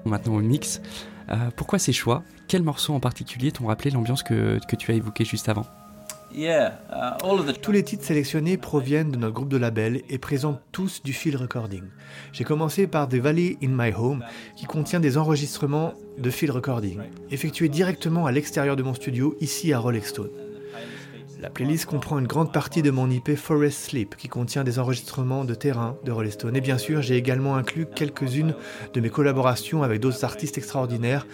Maintenant 0.06 0.36
au 0.36 0.42
mix, 0.42 0.82
pourquoi 1.56 1.78
ces 1.78 1.94
choix? 1.94 2.24
Quels 2.48 2.64
morceaux 2.64 2.94
en 2.94 3.00
particulier 3.00 3.52
t'ont 3.52 3.68
rappelé 3.68 3.92
l'ambiance 3.92 4.24
que, 4.24 4.60
que 4.68 4.76
tu 4.76 4.92
as 4.92 4.96
évoquée 4.96 5.26
juste 5.26 5.50
avant? 5.50 5.66
Tous 7.62 7.72
les 7.72 7.84
titres 7.84 8.04
sélectionnés 8.04 8.58
proviennent 8.58 9.12
de 9.12 9.18
notre 9.18 9.34
groupe 9.34 9.50
de 9.50 9.58
labels 9.58 10.02
et 10.10 10.18
présentent 10.18 10.62
tous 10.72 11.02
du 11.04 11.14
field 11.14 11.40
recording. 11.40 11.84
J'ai 12.34 12.44
commencé 12.44 12.88
par 12.88 13.08
The 13.08 13.16
Valley 13.16 13.58
in 13.64 13.70
My 13.70 13.94
Home, 13.94 14.24
qui 14.56 14.66
contient 14.66 15.00
des 15.00 15.18
enregistrements 15.18 15.94
de 16.18 16.30
field 16.30 16.54
recording, 16.54 17.00
effectués 17.32 17.70
directement 17.70 18.26
à 18.26 18.32
l'extérieur 18.32 18.76
de 18.76 18.84
mon 18.84 18.94
studio, 18.94 19.36
ici 19.40 19.74
à 19.74 19.80
Rolling 19.80 20.04
Stone. 20.04 20.47
La 21.40 21.52
playlist 21.52 21.86
comprend 21.86 22.18
une 22.18 22.26
grande 22.26 22.52
partie 22.52 22.82
de 22.82 22.90
mon 22.90 23.12
IP 23.12 23.36
Forest 23.36 23.90
Sleep 23.90 24.16
qui 24.16 24.28
contient 24.28 24.64
des 24.64 24.80
enregistrements 24.80 25.46
de 25.46 25.54
terrain 25.54 25.96
de 26.04 26.12
Rolling 26.12 26.32
Stone. 26.32 26.56
Et 26.56 26.62
bien 26.62 26.80
sûr, 26.80 27.04
j'ai 27.04 27.16
également 27.16 27.56
inclus 27.56 27.86
quelques-unes 27.86 28.56
de 28.94 29.02
mes 29.02 29.12
collaborations 29.12 29.84
avec 29.84 30.02
d'autres 30.02 30.24
artistes 30.24 30.58
extraordinaires 30.58 31.28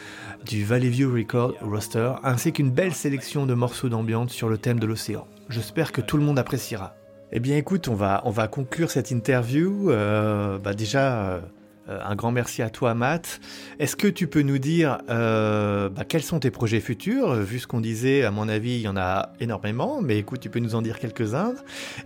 du 0.45 0.65
Valley 0.65 0.89
View 0.89 1.13
Record 1.13 1.53
roster, 1.61 2.11
ainsi 2.23 2.51
qu'une 2.51 2.69
belle 2.69 2.93
sélection 2.93 3.45
de 3.45 3.53
morceaux 3.53 3.87
d'ambiance 3.87 4.31
sur 4.31 4.49
le 4.49 4.57
thème 4.57 4.77
de 4.77 4.85
l'océan. 4.85 5.25
J'espère 5.47 5.93
que 5.93 6.01
tout 6.01 6.17
le 6.17 6.23
monde 6.23 6.37
appréciera. 6.37 6.95
Eh 7.31 7.39
bien 7.39 7.55
écoute, 7.55 7.87
on 7.87 7.95
va, 7.95 8.21
on 8.25 8.31
va 8.31 8.49
conclure 8.49 8.91
cette 8.91 9.09
interview. 9.09 9.89
Euh, 9.89 10.57
bah 10.59 10.73
déjà, 10.73 11.29
euh, 11.29 11.39
un 11.87 12.15
grand 12.15 12.31
merci 12.31 12.61
à 12.61 12.69
toi, 12.69 12.93
Matt. 12.93 13.41
Est-ce 13.79 13.95
que 13.95 14.07
tu 14.07 14.27
peux 14.27 14.41
nous 14.41 14.57
dire 14.57 14.99
euh, 15.09 15.89
bah, 15.89 16.05
quels 16.05 16.23
sont 16.23 16.39
tes 16.39 16.51
projets 16.51 16.79
futurs? 16.79 17.33
Vu 17.35 17.59
ce 17.59 17.67
qu'on 17.67 17.81
disait, 17.81 18.23
à 18.23 18.31
mon 18.31 18.47
avis, 18.47 18.75
il 18.75 18.81
y 18.81 18.87
en 18.87 18.97
a 18.97 19.33
énormément, 19.39 20.01
mais 20.01 20.17
écoute, 20.17 20.39
tu 20.39 20.49
peux 20.49 20.59
nous 20.59 20.75
en 20.75 20.81
dire 20.81 20.99
quelques-uns. 20.99 21.53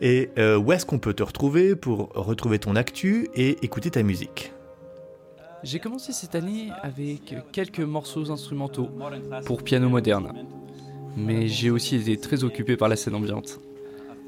Et 0.01 0.29
euh, 0.37 0.57
où 0.57 0.71
est-ce 0.71 0.85
qu'on 0.85 0.99
peut 0.99 1.13
te 1.13 1.23
retrouver 1.23 1.75
pour 1.75 2.09
retrouver 2.13 2.59
ton 2.59 2.75
actu 2.75 3.29
et 3.35 3.63
écouter 3.63 3.91
ta 3.91 4.03
musique? 4.03 4.53
J'ai 5.63 5.79
commencé 5.79 6.13
cette 6.13 6.35
année 6.35 6.69
avec 6.83 7.35
quelques 7.51 7.79
morceaux 7.79 8.31
instrumentaux 8.31 8.89
pour 9.45 9.63
piano 9.63 9.89
moderne, 9.89 10.31
mais 11.15 11.47
j'ai 11.47 11.71
aussi 11.71 11.95
été 11.95 12.17
très 12.17 12.43
occupé 12.43 12.77
par 12.77 12.89
la 12.89 12.95
scène 12.95 13.15
ambiante. 13.15 13.59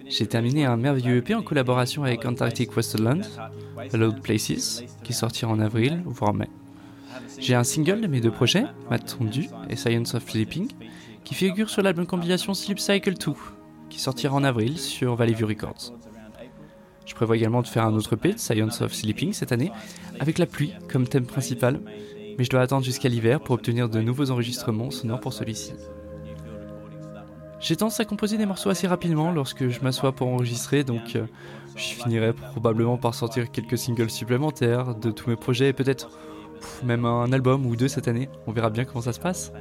J'ai 0.09 0.25
terminé 0.25 0.65
un 0.65 0.75
merveilleux 0.75 1.17
EP 1.17 1.35
en 1.35 1.43
collaboration 1.43 2.03
avec 2.03 2.25
Antarctic 2.25 2.75
Westland, 2.75 3.21
Loud 3.93 4.21
Places, 4.21 4.83
qui 5.03 5.13
sortira 5.13 5.51
en 5.51 5.59
avril, 5.59 6.01
voire 6.05 6.33
mai. 6.33 6.49
J'ai 7.37 7.53
un 7.53 7.63
single 7.63 8.01
de 8.01 8.07
mes 8.07 8.19
deux 8.19 8.31
projets, 8.31 8.65
Matondu 8.89 9.47
et 9.69 9.75
Science 9.75 10.15
of 10.15 10.27
Sleeping, 10.27 10.67
qui 11.23 11.35
figure 11.35 11.69
sur 11.69 11.83
l'album 11.83 12.07
compilation 12.07 12.55
Sleep 12.55 12.79
Cycle 12.79 13.13
2, 13.13 13.33
qui 13.89 13.99
sortira 13.99 14.35
en 14.35 14.43
avril 14.43 14.79
sur 14.79 15.15
Valley 15.15 15.33
View 15.33 15.47
Records. 15.47 15.93
Je 17.05 17.13
prévois 17.13 17.37
également 17.37 17.61
de 17.61 17.67
faire 17.67 17.85
un 17.85 17.93
autre 17.93 18.13
EP, 18.13 18.33
Science 18.37 18.81
of 18.81 18.93
Sleeping, 18.93 19.31
cette 19.33 19.51
année, 19.51 19.71
avec 20.19 20.39
la 20.39 20.47
pluie 20.47 20.73
comme 20.91 21.07
thème 21.07 21.25
principal, 21.25 21.79
mais 22.37 22.43
je 22.43 22.49
dois 22.49 22.61
attendre 22.61 22.83
jusqu'à 22.83 23.09
l'hiver 23.09 23.41
pour 23.41 23.55
obtenir 23.55 23.89
de 23.89 24.01
nouveaux 24.01 24.31
enregistrements 24.31 24.89
sonores 24.89 25.19
pour 25.19 25.33
celui-ci. 25.33 25.73
J'ai 27.59 27.75
tendance 27.75 27.99
à 27.99 28.05
composer 28.05 28.37
des 28.37 28.45
morceaux 28.45 28.69
assez 28.69 28.87
rapidement 28.87 29.31
lorsque 29.31 29.67
je 29.67 29.81
m'assois 29.81 30.13
pour 30.13 30.27
enregistrer, 30.27 30.83
donc 30.83 31.15
euh, 31.15 31.25
je 31.75 31.83
finirai 31.83 32.33
probablement 32.33 32.97
par 32.97 33.13
sortir 33.13 33.51
quelques 33.51 33.77
singles 33.77 34.09
supplémentaires 34.09 34.95
de 34.95 35.11
tous 35.11 35.29
mes 35.29 35.35
projets 35.35 35.69
et 35.69 35.73
peut-être 35.73 36.09
même 36.83 37.05
un 37.05 37.31
album 37.31 37.65
ou 37.65 37.75
deux 37.75 37.87
cette 37.87 38.07
année. 38.07 38.29
On 38.47 38.51
verra 38.51 38.69
bien 38.69 38.85
comment 38.85 39.01
ça 39.01 39.13
se 39.13 39.19
passe. 39.19 39.51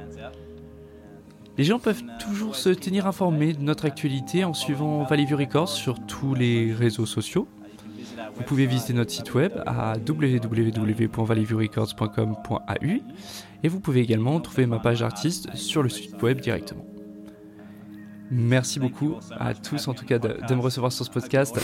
Les 1.57 1.63
gens 1.65 1.79
peuvent 1.79 2.03
toujours 2.19 2.55
se 2.55 2.69
tenir 2.69 3.05
informés 3.05 3.51
de 3.51 3.61
notre 3.61 3.85
actualité 3.85 4.45
en 4.45 4.53
suivant 4.53 5.03
Valley 5.03 5.25
View 5.25 5.35
Records 5.35 5.67
sur 5.67 5.99
tous 6.05 6.33
les 6.33 6.73
réseaux 6.73 7.05
sociaux. 7.05 7.49
Vous 8.35 8.43
pouvez 8.43 8.65
visiter 8.65 8.93
notre 8.93 9.11
site 9.11 9.33
web 9.33 9.51
à 9.65 9.95
www.valleyviewrecords.com.au 10.07 12.87
et 13.61 13.67
vous 13.67 13.81
pouvez 13.81 13.99
également 13.99 14.39
trouver 14.39 14.67
ma 14.67 14.79
page 14.79 15.03
artiste 15.03 15.53
sur 15.53 15.83
le 15.83 15.89
site 15.89 16.21
web 16.21 16.39
directement. 16.39 16.85
Merci 18.31 18.79
beaucoup 18.79 19.15
à 19.31 19.53
tous 19.53 19.87
en 19.87 19.93
tout 19.93 20.05
cas 20.05 20.19
de, 20.19 20.55
me 20.55 20.61
recevoir 20.61 20.91
sur 20.91 21.05
ce 21.05 21.09
podcast. 21.09 21.59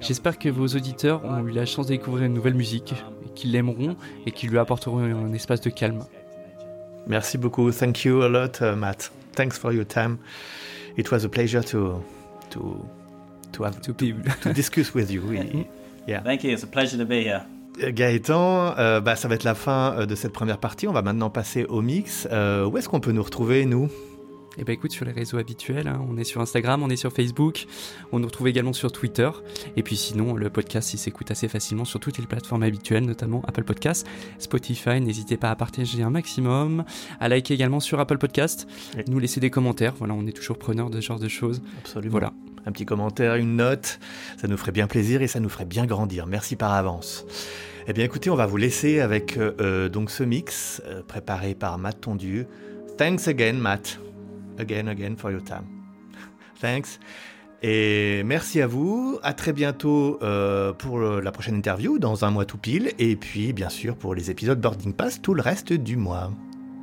J'espère 0.00 0.38
que 0.38 0.48
vos 0.48 0.66
auditeurs 0.66 1.24
ont 1.24 1.46
eu 1.46 1.50
la 1.50 1.66
chance 1.66 1.86
de 1.86 1.92
découvrir 1.92 2.24
une 2.24 2.34
nouvelle 2.34 2.54
musique, 2.54 2.94
qu'ils 3.34 3.52
l'aimeront 3.52 3.96
et 4.26 4.32
qu'ils 4.32 4.50
lui 4.50 4.58
apporteront 4.58 4.98
un 4.98 5.32
espace 5.32 5.60
de 5.60 5.70
calme. 5.70 6.04
Merci 7.06 7.38
beaucoup. 7.38 7.70
Thank 7.70 8.04
you 8.04 8.22
a 8.22 8.28
lot, 8.28 8.60
uh, 8.60 8.76
Matt. 8.76 9.10
Thanks 9.34 9.58
for 9.58 9.72
your 9.72 9.86
time. 9.86 10.18
It 10.96 11.10
was 11.10 11.24
a 11.24 11.28
pleasure 11.28 11.62
to 11.62 12.02
to 12.50 12.84
to 13.52 13.64
have 13.64 13.80
to, 13.80 13.92
be, 13.94 14.14
to 14.42 14.52
discuss 14.52 14.94
with 14.94 15.10
you. 15.10 15.22
yeah. 16.06 16.22
Thank 16.22 16.44
you. 16.44 16.50
It's 16.50 16.64
a 16.64 16.66
pleasure 16.66 16.98
to 16.98 17.06
be 17.06 17.22
here. 17.22 17.42
Euh, 17.82 17.92
Gaëtan, 17.92 18.74
euh, 18.78 19.00
bah, 19.00 19.16
ça 19.16 19.28
va 19.28 19.34
être 19.34 19.44
la 19.44 19.54
fin 19.54 19.94
euh, 19.94 20.06
de 20.06 20.14
cette 20.14 20.32
première 20.32 20.58
partie. 20.58 20.88
On 20.88 20.92
va 20.92 21.02
maintenant 21.02 21.30
passer 21.30 21.64
au 21.64 21.80
mix. 21.80 22.26
où 22.26 22.76
est-ce 22.76 22.88
qu'on 22.88 23.00
peut 23.00 23.12
nous 23.12 23.22
retrouver, 23.22 23.64
nous? 23.64 23.88
Eh 24.58 24.64
ben 24.64 24.72
écoute, 24.72 24.92
sur 24.92 25.04
les 25.04 25.12
réseaux 25.12 25.38
habituels, 25.38 25.86
hein, 25.86 26.04
on 26.08 26.16
est 26.16 26.24
sur 26.24 26.40
Instagram, 26.40 26.82
on 26.82 26.90
est 26.90 26.96
sur 26.96 27.12
Facebook, 27.12 27.66
on 28.12 28.18
nous 28.18 28.26
retrouve 28.26 28.48
également 28.48 28.72
sur 28.72 28.90
Twitter. 28.90 29.30
Et 29.76 29.82
puis 29.82 29.96
sinon, 29.96 30.34
le 30.34 30.50
podcast, 30.50 30.92
il 30.94 30.98
s'écoute 30.98 31.30
assez 31.30 31.48
facilement 31.48 31.84
sur 31.84 32.00
toutes 32.00 32.18
les 32.18 32.26
plateformes 32.26 32.64
habituelles, 32.64 33.04
notamment 33.04 33.42
Apple 33.46 33.64
Podcast, 33.64 34.06
Spotify. 34.38 35.00
N'hésitez 35.00 35.36
pas 35.36 35.50
à 35.50 35.56
partager 35.56 36.02
un 36.02 36.10
maximum, 36.10 36.84
à 37.20 37.28
liker 37.28 37.54
également 37.54 37.80
sur 37.80 38.00
Apple 38.00 38.18
Podcast, 38.18 38.66
nous 39.06 39.18
laisser 39.18 39.40
des 39.40 39.50
commentaires. 39.50 39.94
Voilà, 39.96 40.14
on 40.14 40.26
est 40.26 40.32
toujours 40.32 40.58
preneur 40.58 40.90
de 40.90 41.00
ce 41.00 41.06
genre 41.06 41.20
de 41.20 41.28
choses. 41.28 41.62
Absolument. 41.78 42.10
Voilà. 42.10 42.32
Un 42.66 42.72
petit 42.72 42.84
commentaire, 42.84 43.36
une 43.36 43.56
note, 43.56 43.98
ça 44.36 44.48
nous 44.48 44.56
ferait 44.56 44.72
bien 44.72 44.88
plaisir 44.88 45.22
et 45.22 45.28
ça 45.28 45.40
nous 45.40 45.48
ferait 45.48 45.64
bien 45.64 45.86
grandir. 45.86 46.26
Merci 46.26 46.56
par 46.56 46.72
avance. 46.72 47.24
Eh 47.86 47.92
bien 47.92 48.04
écoutez, 48.04 48.28
on 48.28 48.36
va 48.36 48.44
vous 48.44 48.58
laisser 48.58 49.00
avec 49.00 49.38
euh, 49.38 49.88
donc 49.88 50.10
ce 50.10 50.22
mix 50.22 50.82
euh, 50.86 51.02
préparé 51.06 51.54
par 51.54 51.78
Matt 51.78 52.02
Tondieu. 52.02 52.46
Thanks 52.98 53.28
again, 53.28 53.54
Matt 53.54 53.98
again, 54.58 54.88
again 54.88 55.16
for 55.16 55.30
your 55.30 55.42
time. 55.42 55.64
Thanks. 56.60 56.98
Et 57.62 58.22
merci 58.24 58.60
à 58.60 58.66
vous. 58.66 59.18
À 59.22 59.32
très 59.32 59.52
bientôt 59.52 60.18
euh, 60.22 60.72
pour 60.72 61.00
la 61.00 61.32
prochaine 61.32 61.56
interview, 61.56 61.98
dans 61.98 62.24
un 62.24 62.30
mois 62.30 62.44
tout 62.44 62.58
pile. 62.58 62.92
Et 62.98 63.16
puis, 63.16 63.52
bien 63.52 63.68
sûr, 63.68 63.96
pour 63.96 64.14
les 64.14 64.30
épisodes 64.30 64.60
Boarding 64.60 64.92
Pass 64.92 65.20
tout 65.20 65.34
le 65.34 65.42
reste 65.42 65.72
du 65.72 65.96
mois. 65.96 66.30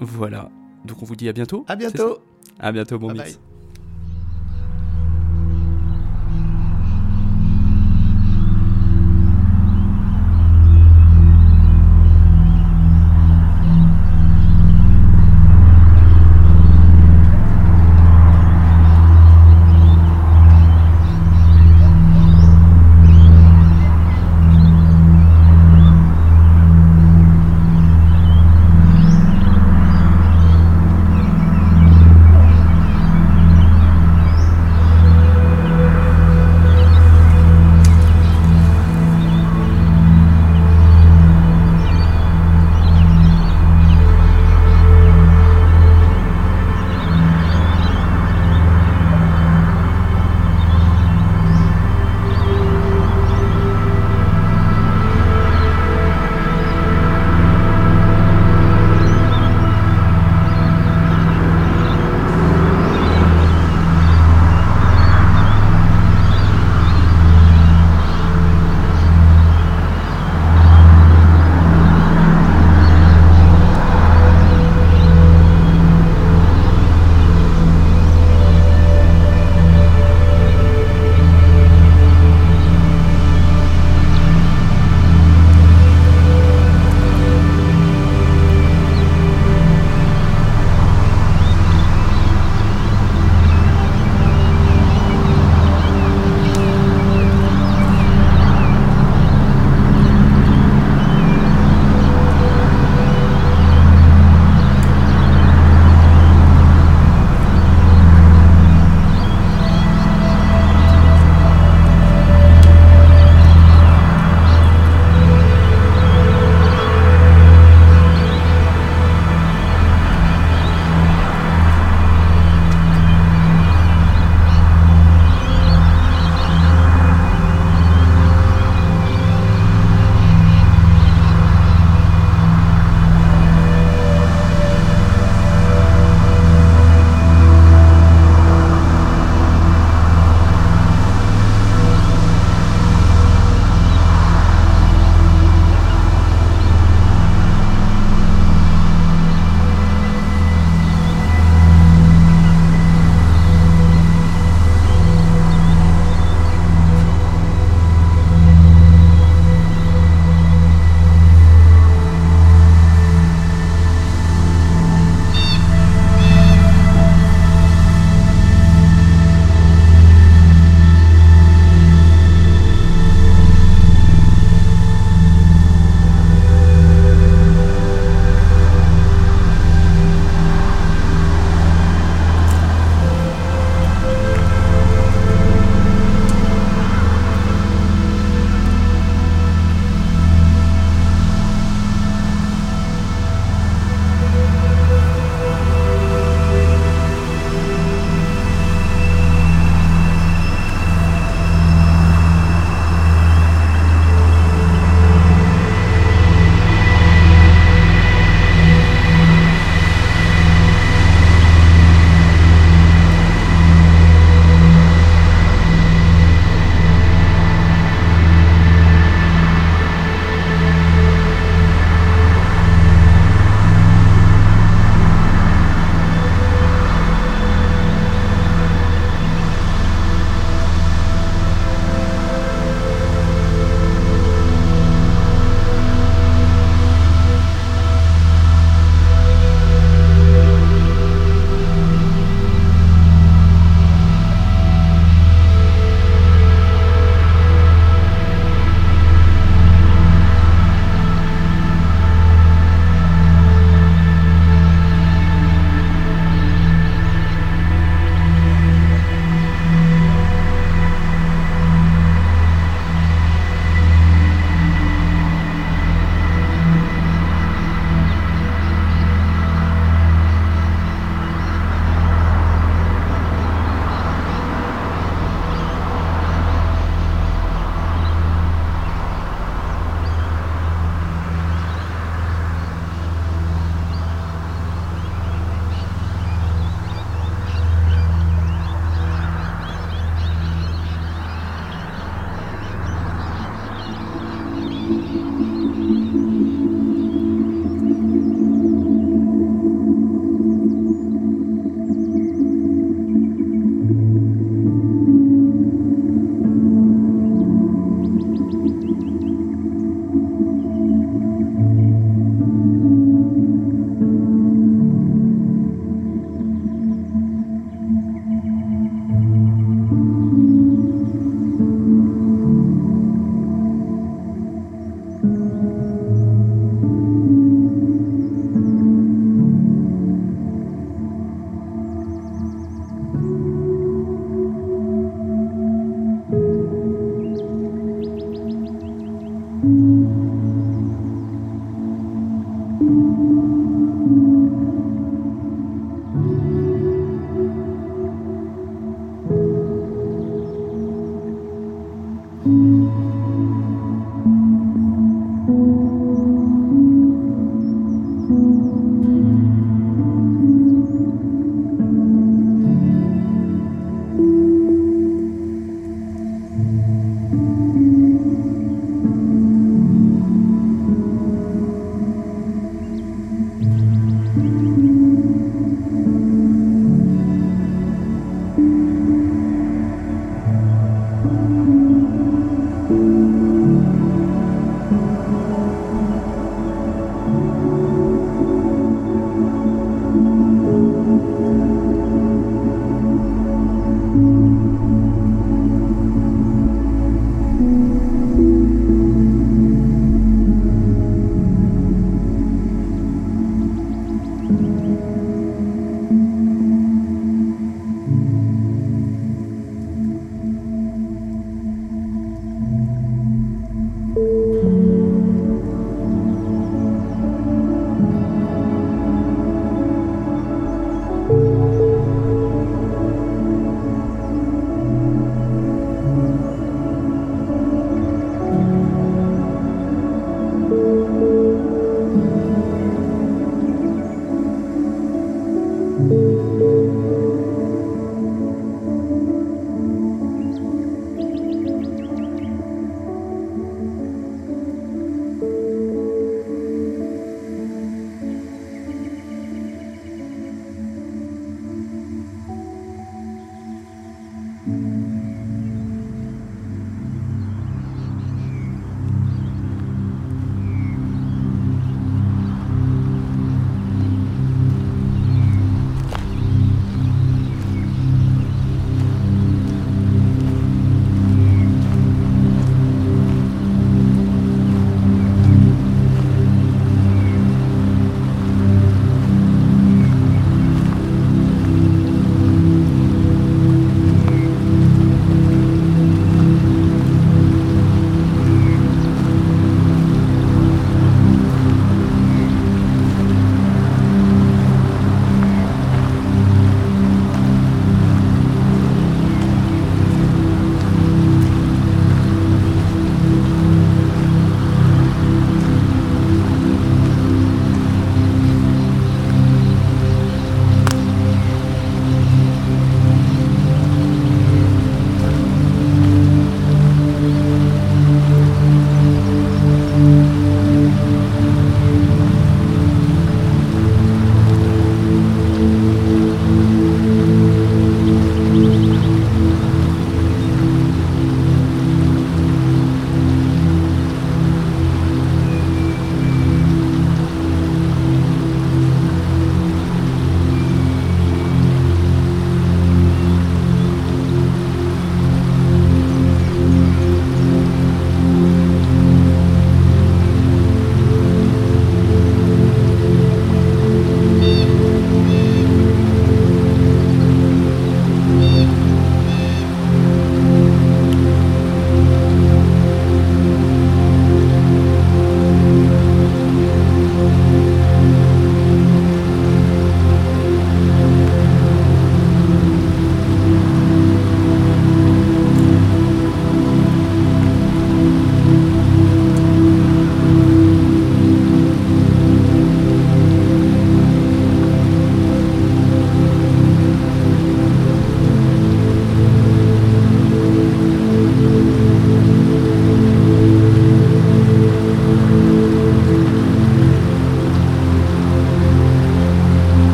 Voilà. 0.00 0.50
Donc, 0.84 1.02
on 1.02 1.04
vous 1.04 1.16
dit 1.16 1.28
à 1.28 1.32
bientôt. 1.32 1.64
À 1.68 1.76
bientôt. 1.76 2.18
À 2.58 2.72
bientôt, 2.72 2.98
bon 2.98 3.12
mix. 3.12 3.38